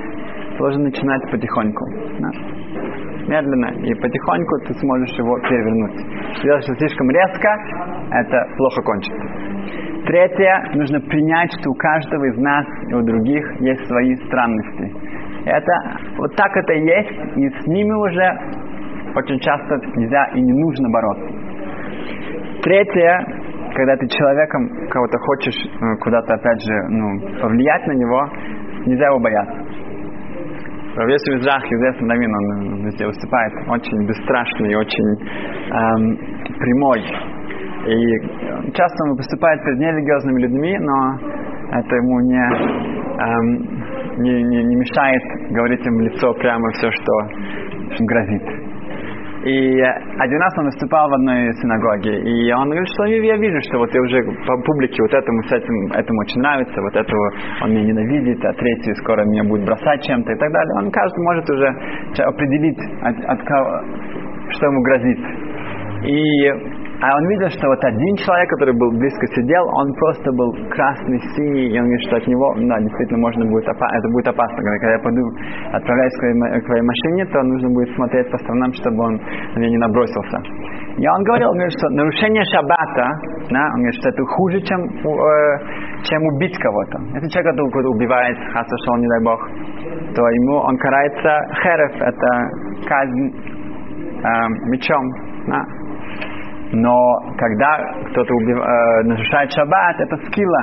должен 0.56 0.84
начинать 0.84 1.30
потихоньку. 1.30 1.84
Да? 2.18 2.30
Медленно. 3.28 3.76
И 3.84 3.94
потихоньку 3.94 4.58
ты 4.68 4.74
сможешь 4.74 5.18
его 5.18 5.38
перевернуть. 5.40 6.00
Если 6.42 6.60
что 6.62 6.74
слишком 6.76 7.10
резко, 7.10 7.48
это 8.10 8.46
плохо 8.56 8.82
кончится. 8.82 9.22
Третье, 10.06 10.70
нужно 10.74 11.00
принять, 11.00 11.52
что 11.60 11.70
у 11.70 11.74
каждого 11.74 12.24
из 12.24 12.36
нас 12.38 12.66
и 12.88 12.94
у 12.94 13.02
других 13.02 13.44
есть 13.60 13.86
свои 13.86 14.16
странности. 14.26 14.92
Это 15.44 15.72
вот 16.16 16.34
так 16.34 16.56
это 16.56 16.72
и 16.72 16.84
есть, 16.84 17.36
и 17.36 17.48
с 17.48 17.66
ними 17.66 17.92
уже 17.92 18.62
очень 19.14 19.38
часто 19.38 19.78
нельзя 19.96 20.24
и 20.34 20.40
не 20.40 20.52
нужно 20.52 20.88
бороться. 20.88 21.26
Третье, 22.62 23.26
когда 23.74 23.96
ты 23.96 24.08
человеком 24.08 24.68
кого-то 24.90 25.18
хочешь 25.18 25.66
э, 25.66 25.96
куда-то, 26.00 26.34
опять 26.34 26.60
же, 26.62 26.88
ну, 26.88 27.40
повлиять 27.40 27.86
на 27.86 27.92
него, 27.92 28.28
нельзя 28.86 29.06
его 29.06 29.20
бояться. 29.20 29.62
Равеsu 30.96 31.32
Мизрах, 31.32 31.64
известный 31.64 32.08
Равин, 32.08 32.34
он 32.34 32.84
везде 32.84 33.06
выступает, 33.06 33.52
очень 33.68 34.06
бесстрашный, 34.06 34.74
очень 34.74 35.10
эм, 35.72 36.16
прямой. 36.58 37.00
И 37.86 38.72
часто 38.72 39.04
он 39.04 39.16
выступает 39.16 39.62
перед 39.64 39.78
нерелигиозными 39.78 40.40
людьми, 40.42 40.78
но 40.78 41.18
это 41.72 41.96
ему 41.96 42.20
не, 42.20 42.44
эм, 43.18 44.22
не, 44.22 44.42
не, 44.42 44.64
не 44.64 44.76
мешает 44.76 45.22
говорить 45.50 45.84
им 45.84 45.96
в 45.96 46.00
лицо 46.00 46.32
прямо 46.34 46.70
все, 46.72 46.90
что, 46.90 47.94
что 47.94 48.04
грозит. 48.04 48.42
И 49.44 49.80
один 49.80 50.38
раз 50.38 50.56
он 50.56 50.66
выступал 50.66 51.10
в 51.10 51.14
одной 51.14 51.52
синагоге, 51.54 52.14
и 52.20 52.52
он 52.52 52.70
говорит, 52.70 52.86
что 52.94 53.06
я 53.06 53.36
вижу, 53.36 53.58
что 53.62 53.78
вот 53.78 53.92
я 53.92 54.00
уже 54.00 54.22
по 54.46 54.56
публике 54.62 55.02
вот 55.02 55.12
этому 55.12 55.42
с 55.42 55.52
этим, 55.52 55.92
этому 55.92 56.20
очень 56.20 56.40
нравится, 56.40 56.80
вот 56.80 56.94
этого 56.94 57.32
он 57.62 57.70
меня 57.70 57.82
ненавидит, 57.86 58.38
а 58.44 58.52
третий 58.52 58.94
скоро 59.02 59.24
меня 59.24 59.42
будет 59.42 59.64
бросать 59.64 60.00
чем-то 60.04 60.30
и 60.30 60.36
так 60.36 60.52
далее. 60.52 60.74
Он 60.78 60.90
каждый 60.92 61.24
может 61.24 61.50
уже 61.50 61.66
определить, 62.22 62.78
от, 63.02 63.24
от 63.24 63.42
кого, 63.42 63.82
что 64.50 64.66
ему 64.66 64.82
грозит. 64.82 65.18
И 66.04 66.71
а 67.02 67.16
он 67.18 67.26
видел, 67.26 67.50
что 67.50 67.66
вот 67.66 67.82
один 67.82 68.14
человек, 68.14 68.48
который 68.50 68.78
был 68.78 68.92
близко 68.94 69.26
сидел, 69.34 69.66
он 69.74 69.92
просто 69.94 70.30
был 70.38 70.54
красный, 70.70 71.18
синий, 71.34 71.74
и 71.74 71.78
он 71.78 71.90
говорит, 71.90 72.06
что 72.06 72.16
от 72.16 72.26
него, 72.28 72.54
да, 72.62 72.78
действительно, 72.78 73.18
можно 73.18 73.44
будет, 73.50 73.66
это 73.66 74.08
будет 74.14 74.28
опасно. 74.28 74.56
Когда 74.62 74.92
я 74.92 74.98
пойду, 75.00 75.22
отправляюсь 75.72 76.14
к 76.14 76.66
твоей 76.66 76.82
машине, 76.86 77.26
то 77.26 77.42
нужно 77.42 77.70
будет 77.70 77.90
смотреть 77.96 78.30
по 78.30 78.38
сторонам, 78.38 78.72
чтобы 78.74 79.02
он 79.02 79.14
на 79.18 79.58
меня 79.58 79.70
не 79.70 79.78
набросился. 79.78 80.38
И 80.96 81.08
он 81.08 81.24
говорил, 81.24 81.50
он 81.50 81.56
говорит, 81.58 81.74
что 81.76 81.88
нарушение 81.90 82.44
шаббата, 82.54 83.06
да, 83.50 83.66
он 83.74 83.78
говорит, 83.82 83.98
что 83.98 84.08
это 84.08 84.22
хуже, 84.38 84.60
чем, 84.62 84.78
э, 84.86 85.58
чем 86.06 86.22
убить 86.22 86.56
кого-то. 86.58 87.02
Если 87.18 87.28
человек 87.34 87.50
кто-то 87.50 87.88
убивает, 87.88 88.38
хаса 88.54 88.76
шел, 88.86 88.96
не 89.02 89.08
дай 89.08 89.24
бог, 89.24 89.40
то 90.14 90.22
ему 90.22 90.54
он 90.54 90.76
карается 90.78 91.50
херев, 91.66 91.94
это 91.98 92.28
казнь 92.86 93.34
э, 94.22 94.48
мечом. 94.70 95.02
Да. 95.48 95.81
Но 96.72 96.96
когда 97.36 97.78
кто-то 98.10 98.34
убив, 98.34 98.56
э, 98.56 99.02
нарушает 99.04 99.52
шаббат, 99.52 100.00
это 100.00 100.16
скилла. 100.26 100.62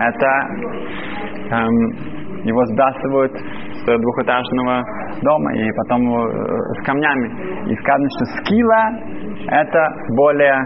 Это 0.00 0.28
эм, 1.50 2.44
его 2.44 2.64
сбрасывают 2.66 3.32
с 3.32 3.84
двухэтажного 3.84 4.84
дома 5.22 5.54
и 5.54 5.70
потом 5.72 6.02
э, 6.08 6.28
с 6.80 6.84
камнями. 6.84 7.70
И 7.70 7.76
сказано, 7.76 8.08
что 8.16 8.24
скилла 8.36 9.18
это 9.48 9.88
более 10.16 10.56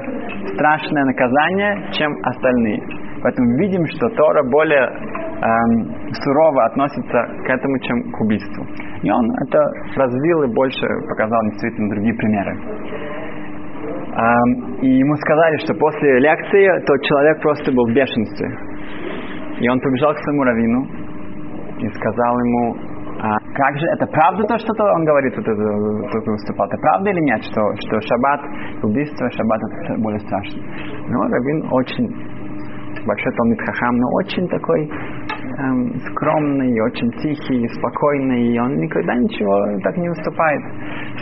страшное 0.54 1.04
наказание, 1.04 1.92
чем 1.92 2.12
остальные. 2.24 2.82
Поэтому 3.22 3.56
видим, 3.58 3.86
что 3.86 4.08
Тора 4.08 4.42
более 4.50 4.82
эм, 4.82 6.12
сурово 6.12 6.64
относится 6.64 7.26
к 7.44 7.48
этому, 7.48 7.78
чем 7.80 8.10
к 8.10 8.20
убийству. 8.22 8.64
И 9.02 9.10
он 9.10 9.30
это 9.46 9.58
развил 9.96 10.42
и 10.44 10.54
больше 10.54 10.86
показал 11.08 11.40
действительно 11.50 11.90
другие 11.90 12.14
примеры. 12.14 12.56
И 14.82 14.88
ему 14.88 15.16
сказали, 15.16 15.56
что 15.64 15.74
после 15.74 16.20
лекции 16.20 16.84
тот 16.84 17.02
человек 17.02 17.40
просто 17.40 17.72
был 17.72 17.86
в 17.86 17.94
бешенстве. 17.94 18.48
И 19.60 19.68
он 19.68 19.80
побежал 19.80 20.12
к 20.12 20.18
своему 20.18 20.42
раввину 20.44 20.86
и 21.80 21.88
сказал 21.88 22.38
ему, 22.40 22.76
а 23.22 23.38
как 23.54 23.78
же, 23.78 23.86
это 23.94 24.06
правда 24.06 24.42
то, 24.44 24.58
что 24.58 24.72
он 24.84 25.04
говорит, 25.04 25.34
тут, 25.34 25.44
тут 25.44 26.26
выступал? 26.26 26.66
Это 26.66 26.76
правда 26.78 27.10
или 27.10 27.20
нет, 27.20 27.40
что, 27.44 27.62
что 27.86 28.00
шаббат, 28.00 28.40
убийство 28.82 29.30
шаббат 29.30 29.60
это 29.62 30.00
более 30.02 30.20
страшно? 30.20 30.60
Ну, 31.08 31.22
раввин 31.22 31.68
очень 31.70 32.08
большой 33.06 33.32
Талмит 33.34 33.60
Хахам, 33.60 33.96
но 33.96 34.08
очень 34.14 34.48
такой 34.48 34.90
эм, 35.60 36.00
скромный, 36.10 36.80
очень 36.80 37.10
тихий, 37.22 37.68
спокойный, 37.68 38.54
и 38.54 38.58
он 38.58 38.76
никогда 38.76 39.14
ничего 39.14 39.80
так 39.82 39.96
не 39.96 40.08
выступает 40.08 40.62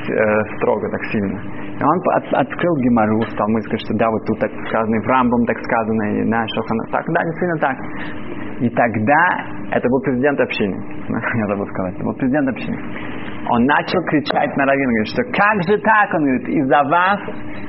э, 0.08 0.56
строго, 0.56 0.90
так 0.90 1.04
сильно. 1.12 1.40
И 1.80 1.82
он 1.82 1.96
от, 2.12 2.24
открыл 2.44 2.76
Гимару, 2.76 3.22
стал 3.32 3.48
мыслить, 3.48 3.80
что 3.80 3.96
да, 3.96 4.10
вот 4.10 4.20
тут 4.26 4.38
так 4.38 4.50
сказано, 4.68 4.94
и 4.96 5.00
в 5.00 5.06
Рамбом 5.08 5.46
так 5.46 5.56
сказано, 5.64 6.02
и 6.12 6.24
на 6.28 6.46
Шохана 6.48 6.84
так, 6.92 7.04
да, 7.08 7.24
действительно 7.24 7.58
так. 7.58 7.76
И 8.60 8.68
тогда 8.68 9.24
это 9.72 9.88
был 9.88 10.00
президент 10.02 10.38
общины, 10.40 10.76
я 11.08 11.46
забыл 11.46 11.66
сказать, 11.68 11.94
это 11.94 12.04
был 12.04 12.12
президент 12.12 12.48
общины. 12.48 12.76
Он 13.48 13.64
начал 13.64 13.98
кричать 14.12 14.54
на 14.58 14.66
Равина, 14.66 14.92
говорит, 14.92 15.08
что 15.08 15.24
как 15.32 15.56
же 15.64 15.78
так? 15.80 16.12
Он 16.12 16.20
говорит, 16.20 16.48
из-за 16.48 16.82
вас 16.84 17.20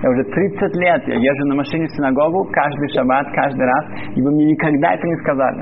я 0.04 0.10
уже 0.10 0.24
30 0.26 0.76
лет, 0.76 1.08
я 1.08 1.16
езжу 1.16 1.48
на 1.48 1.56
машине 1.56 1.88
в 1.88 1.92
синагогу 1.96 2.44
каждый 2.52 2.90
шаббат, 2.90 3.32
каждый 3.32 3.64
раз, 3.64 3.86
и 4.14 4.22
вы 4.22 4.32
мне 4.32 4.52
никогда 4.52 4.94
это 4.94 5.08
не 5.08 5.16
сказали. 5.24 5.62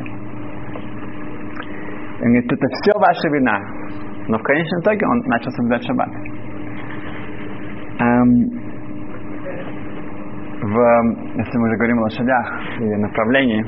Он 2.17 2.33
говорит, 2.33 2.51
это 2.51 2.67
все 2.81 2.97
ваша 2.97 3.29
вина. 3.29 3.61
Но 4.27 4.39
в 4.39 4.41
конечном 4.41 4.81
итоге 4.81 5.05
он 5.05 5.19
начал 5.27 5.51
соблюдать 5.51 5.83
шаббат. 5.85 6.09
Эм, 7.99 8.49
если 11.35 11.57
мы 11.57 11.67
уже 11.67 11.77
говорим 11.77 11.99
о 11.99 12.03
лошадях 12.03 12.45
и 12.79 12.95
направлении, 12.95 13.63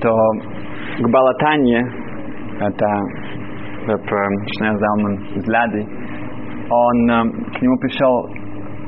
то 0.00 0.10
к 0.98 1.08
Балатане, 1.08 1.86
это 2.60 2.86
Шнер 3.86 4.78
Залман 4.78 5.16
взгляды, 5.36 5.86
он, 6.70 7.10
эм, 7.10 7.44
к 7.52 7.62
нему 7.62 7.76
пришел 7.78 8.30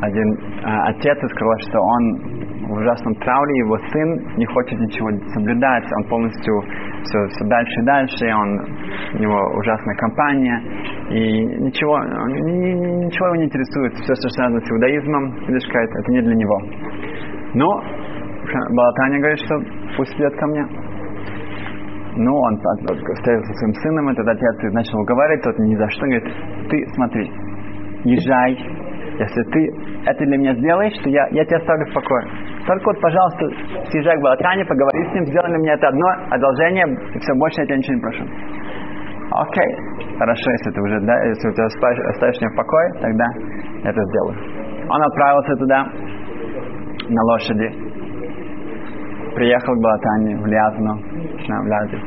один 0.00 0.34
э, 0.34 0.88
отец 0.88 1.18
и 1.22 1.28
сказал, 1.28 1.58
что 1.68 1.80
он 1.80 2.34
в 2.66 2.72
ужасном 2.72 3.14
трауре, 3.16 3.58
его 3.58 3.78
сын 3.92 4.36
не 4.36 4.46
хочет 4.46 4.78
ничего 4.80 5.10
соблюдать, 5.34 5.84
он 5.98 6.04
полностью 6.08 6.62
все, 7.04 7.26
все 7.28 7.44
дальше 7.44 7.80
и 7.80 7.84
дальше, 7.84 8.26
он, 8.34 8.60
у 9.14 9.18
него 9.18 9.38
ужасная 9.58 9.96
компания, 9.96 10.62
и 11.10 11.44
ничего, 11.60 11.98
ничего 13.04 13.26
его 13.26 13.36
не 13.36 13.44
интересует, 13.44 13.92
все, 13.94 14.14
что 14.14 14.28
связано 14.30 14.60
с 14.60 14.70
иудаизмом, 14.70 15.34
видишь, 15.46 15.68
это 15.68 16.12
не 16.12 16.22
для 16.22 16.34
него. 16.34 16.58
Но 17.54 17.82
Балатаня 18.70 19.18
говорит, 19.18 19.38
что 19.38 19.54
пусть 19.96 20.14
идет 20.14 20.34
ко 20.36 20.46
мне. 20.46 20.66
Ну, 22.16 22.32
он 22.32 22.56
встретился 22.56 23.52
со 23.52 23.58
своим 23.58 23.74
сыном, 23.74 24.08
этот 24.08 24.28
отец 24.28 24.72
начал 24.72 25.00
уговаривать, 25.00 25.42
тот 25.42 25.58
ни 25.58 25.74
за 25.74 25.88
что, 25.90 26.06
говорит, 26.06 26.32
ты 26.70 26.86
смотри, 26.94 27.32
езжай, 28.04 28.52
если 29.18 29.42
ты 29.50 29.74
это 30.06 30.24
для 30.24 30.36
меня 30.38 30.54
сделаешь, 30.54 30.94
то 31.02 31.08
я, 31.08 31.26
я 31.30 31.44
тебя 31.44 31.56
оставлю 31.58 31.86
в 31.86 31.94
покое. 31.94 32.26
Только 32.66 32.86
вот, 32.86 33.00
пожалуйста, 33.00 33.50
съезжай 33.90 34.16
к 34.16 34.22
Балатане, 34.22 34.64
поговори 34.64 35.10
с 35.10 35.14
ним, 35.14 35.26
сделай 35.26 35.48
для 35.48 35.58
меня 35.58 35.74
это 35.74 35.88
одно 35.88 36.06
одолжение, 36.30 36.86
и 37.14 37.18
все, 37.18 37.34
больше 37.34 37.60
я 37.60 37.66
тебя 37.66 37.76
ничего 37.78 37.94
не 37.96 38.02
прошу. 38.02 38.24
Окей, 39.34 39.70
хорошо, 40.18 40.50
если 40.50 40.70
ты 40.70 40.80
уже, 40.82 41.00
да, 41.00 41.24
если 41.24 41.48
у 41.48 41.52
тебя 41.52 41.64
оставишь 41.64 42.40
меня 42.40 42.50
в 42.50 42.56
покое, 42.56 42.92
тогда 43.00 43.24
я 43.82 43.90
это 43.90 44.00
сделаю. 44.04 44.38
Он 44.88 45.02
отправился 45.02 45.56
туда 45.56 45.88
на 47.08 47.22
лошади, 47.22 47.68
приехал 49.34 49.74
к 49.74 49.82
Балатане, 49.82 50.36
в 50.36 50.46
Лязну, 50.46 50.94
на 51.48 51.62
в 51.62 51.66
Лязе, 51.66 52.00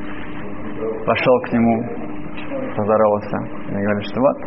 пошел 1.05 1.39
к 1.41 1.53
нему, 1.53 1.83
поздоровался, 2.75 3.37
и 3.69 3.73
говорит, 3.73 4.05
что 4.05 4.21
вот, 4.21 4.37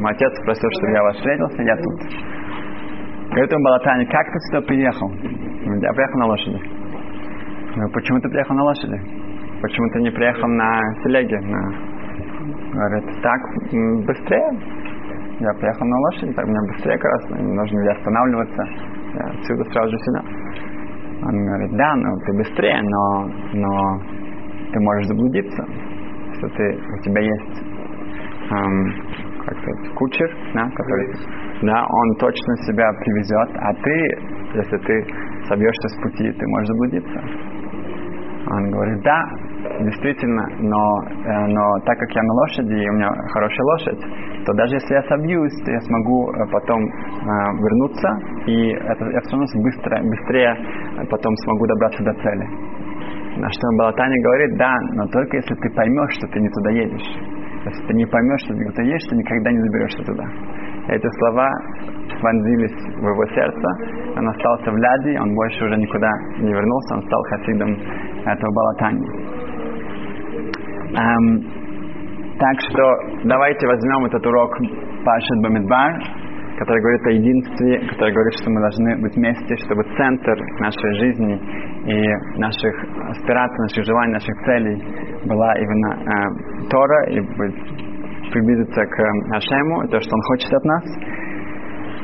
мой 0.00 0.12
отец 0.12 0.32
просил, 0.44 0.70
чтобы 0.78 0.92
я 0.92 1.02
вас 1.02 1.16
встретился, 1.16 1.62
я 1.62 1.76
тут. 1.76 2.00
Говорит 3.30 3.52
ему 3.52 3.64
Балатане, 3.64 4.06
как 4.06 4.26
ты 4.26 4.38
сюда 4.48 4.66
приехал? 4.66 5.10
Я 5.10 5.92
приехал 5.92 6.18
на 6.18 6.26
лошади. 6.26 6.60
Говорю, 7.74 7.92
почему 7.92 8.20
ты 8.20 8.28
приехал 8.30 8.54
на 8.54 8.64
лошади? 8.64 9.00
Почему 9.60 9.88
ты 9.90 10.00
не 10.00 10.10
приехал 10.10 10.48
на 10.48 10.80
телеге? 11.04 11.38
На... 11.40 11.60
Говорит, 12.72 13.22
так 13.22 13.40
быстрее. 14.06 14.50
Я 15.40 15.52
приехал 15.54 15.86
на 15.86 15.98
лошади, 15.98 16.32
так 16.32 16.46
мне 16.46 16.58
быстрее 16.72 16.98
как 16.98 17.12
раз, 17.12 17.30
нужно 17.38 17.78
не 17.80 17.88
останавливаться. 17.88 18.64
Я 19.14 19.24
отсюда 19.38 19.64
сразу 19.70 19.90
же 19.90 19.98
сюда. 19.98 20.22
Он 21.26 21.46
говорит, 21.46 21.72
да, 21.76 21.94
ну 21.96 22.16
ты 22.26 22.32
быстрее, 22.36 22.80
но, 22.82 23.30
но 23.54 24.00
ты 24.72 24.80
можешь 24.80 25.06
заблудиться. 25.08 25.64
Если 26.30 26.48
ты, 26.48 26.78
у 26.78 27.02
тебя 27.02 27.20
есть 27.20 27.62
эм, 28.50 28.94
как 29.44 29.58
сказать, 29.58 29.94
кучер, 29.94 30.30
да, 30.54 30.70
который 30.70 31.08
да, 31.62 31.84
он 31.88 32.14
точно 32.16 32.56
себя 32.66 32.88
привезет, 33.00 33.50
а 33.56 33.74
ты, 33.74 34.18
если 34.54 34.76
ты 34.78 35.06
собьешься 35.48 35.88
с 35.88 36.02
пути, 36.02 36.30
ты 36.30 36.46
можешь 36.46 36.68
заблудиться. 36.68 37.20
Он 38.50 38.70
говорит, 38.70 39.02
да, 39.02 39.22
действительно, 39.80 40.46
но, 40.60 41.02
э, 41.02 41.46
но 41.48 41.80
так 41.84 41.98
как 41.98 42.10
я 42.14 42.22
на 42.22 42.32
лошади, 42.34 42.74
и 42.74 42.88
у 42.88 42.92
меня 42.92 43.10
хорошая 43.32 43.64
лошадь, 43.64 44.00
то 44.46 44.52
даже 44.54 44.74
если 44.74 44.94
я 44.94 45.02
собьюсь, 45.02 45.54
то 45.64 45.72
я 45.72 45.80
смогу 45.80 46.30
э, 46.30 46.46
потом 46.52 46.82
э, 46.84 46.90
вернуться, 47.58 48.08
и 48.46 48.70
это, 48.70 49.04
я 49.06 49.20
все 49.20 49.36
равно 49.36 49.46
быстро, 49.62 50.02
быстрее 50.02 50.56
потом 51.10 51.34
смогу 51.36 51.66
добраться 51.66 52.04
до 52.04 52.14
цели. 52.14 52.46
На 53.38 53.48
что 53.50 53.68
Балатани 53.78 54.20
говорит, 54.22 54.56
да, 54.58 54.74
но 54.94 55.06
только 55.08 55.36
если 55.36 55.54
ты 55.54 55.70
поймешь, 55.70 56.14
что 56.18 56.26
ты 56.28 56.40
не 56.40 56.48
туда 56.48 56.70
едешь. 56.70 57.38
Если 57.64 57.86
ты 57.86 57.94
не 57.94 58.06
поймешь, 58.06 58.40
что 58.44 58.54
ты 58.54 58.60
где-то 58.60 58.82
едешь, 58.82 59.08
ты 59.10 59.16
никогда 59.16 59.50
не 59.52 59.62
доберешься 59.62 60.02
туда. 60.04 60.24
Эти 60.88 61.06
слова 61.18 61.50
вонзились 62.22 62.74
в 62.96 63.06
его 63.06 63.26
сердце. 63.26 63.68
Он 64.16 64.28
остался 64.28 64.70
в 64.70 64.76
Ляде, 64.76 65.20
он 65.20 65.34
больше 65.34 65.64
уже 65.64 65.76
никуда 65.76 66.10
не 66.38 66.50
вернулся, 66.50 66.94
он 66.94 67.02
стал 67.02 67.22
хасидом 67.24 67.76
этого 68.24 68.52
Балатани. 68.52 69.37
Эм, 70.96 71.44
так 72.38 72.56
что 72.70 72.82
давайте 73.24 73.66
возьмем 73.66 74.06
этот 74.06 74.24
урок 74.24 74.56
Пашет 75.04 75.42
Бамидбар, 75.42 75.92
который 76.58 76.80
говорит 76.80 77.06
о 77.06 77.10
единстве, 77.10 77.78
который 77.90 78.12
говорит, 78.12 78.34
что 78.40 78.50
мы 78.50 78.60
должны 78.60 79.02
быть 79.02 79.14
вместе, 79.16 79.56
чтобы 79.64 79.82
центр 79.96 80.34
нашей 80.60 80.92
жизни 80.98 81.40
и 81.86 82.38
наших 82.38 82.74
аспираций, 83.10 83.58
наших 83.58 83.84
желаний, 83.84 84.12
наших 84.14 84.36
целей 84.44 84.82
была 85.26 85.54
именно 85.58 85.90
э, 85.94 86.68
Тора 86.70 87.10
и 87.10 87.20
приблизиться 88.32 88.86
к 88.86 88.98
Ашему, 89.36 89.88
то, 89.88 90.00
что 90.00 90.14
Он 90.14 90.22
хочет 90.22 90.52
от 90.52 90.64
нас. 90.64 90.84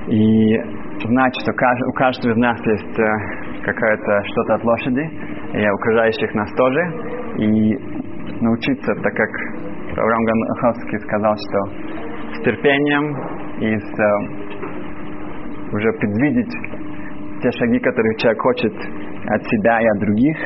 И 0.08 0.56
знать, 1.04 1.34
что 1.40 1.52
у 1.52 1.92
каждого 1.92 2.32
из 2.32 2.36
нас 2.36 2.58
есть 2.66 2.98
э, 2.98 3.62
какое-то 3.64 4.22
что-то 4.24 4.54
от 4.54 4.64
лошади, 4.64 5.10
и 5.54 5.64
окружающих 5.64 6.34
нас 6.34 6.50
тоже, 6.56 6.80
и 7.38 7.93
научиться, 8.44 8.94
так 8.94 9.14
как 9.14 9.30
Авраам 9.98 10.24
Ганаховский 10.24 10.98
сказал, 11.00 11.34
что 11.36 11.58
с 12.34 12.44
терпением 12.44 13.16
и 13.60 13.76
с 13.78 14.00
э, 14.00 14.04
уже 15.72 15.92
предвидеть 15.94 16.52
те 17.42 17.50
шаги, 17.58 17.78
которые 17.80 18.16
человек 18.16 18.40
хочет 18.42 18.72
от 19.26 19.42
себя 19.46 19.80
и 19.80 19.86
от 19.86 19.98
других. 20.00 20.36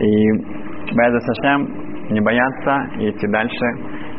И 0.00 0.32
Беза 0.94 1.20
Сашем 1.20 1.68
не 2.10 2.20
бояться 2.20 2.88
и 2.98 3.10
идти 3.10 3.26
дальше 3.28 3.66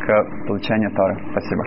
к 0.06 0.48
получению 0.48 0.91
Торы. 0.91 1.15
Спасибо. 1.32 1.63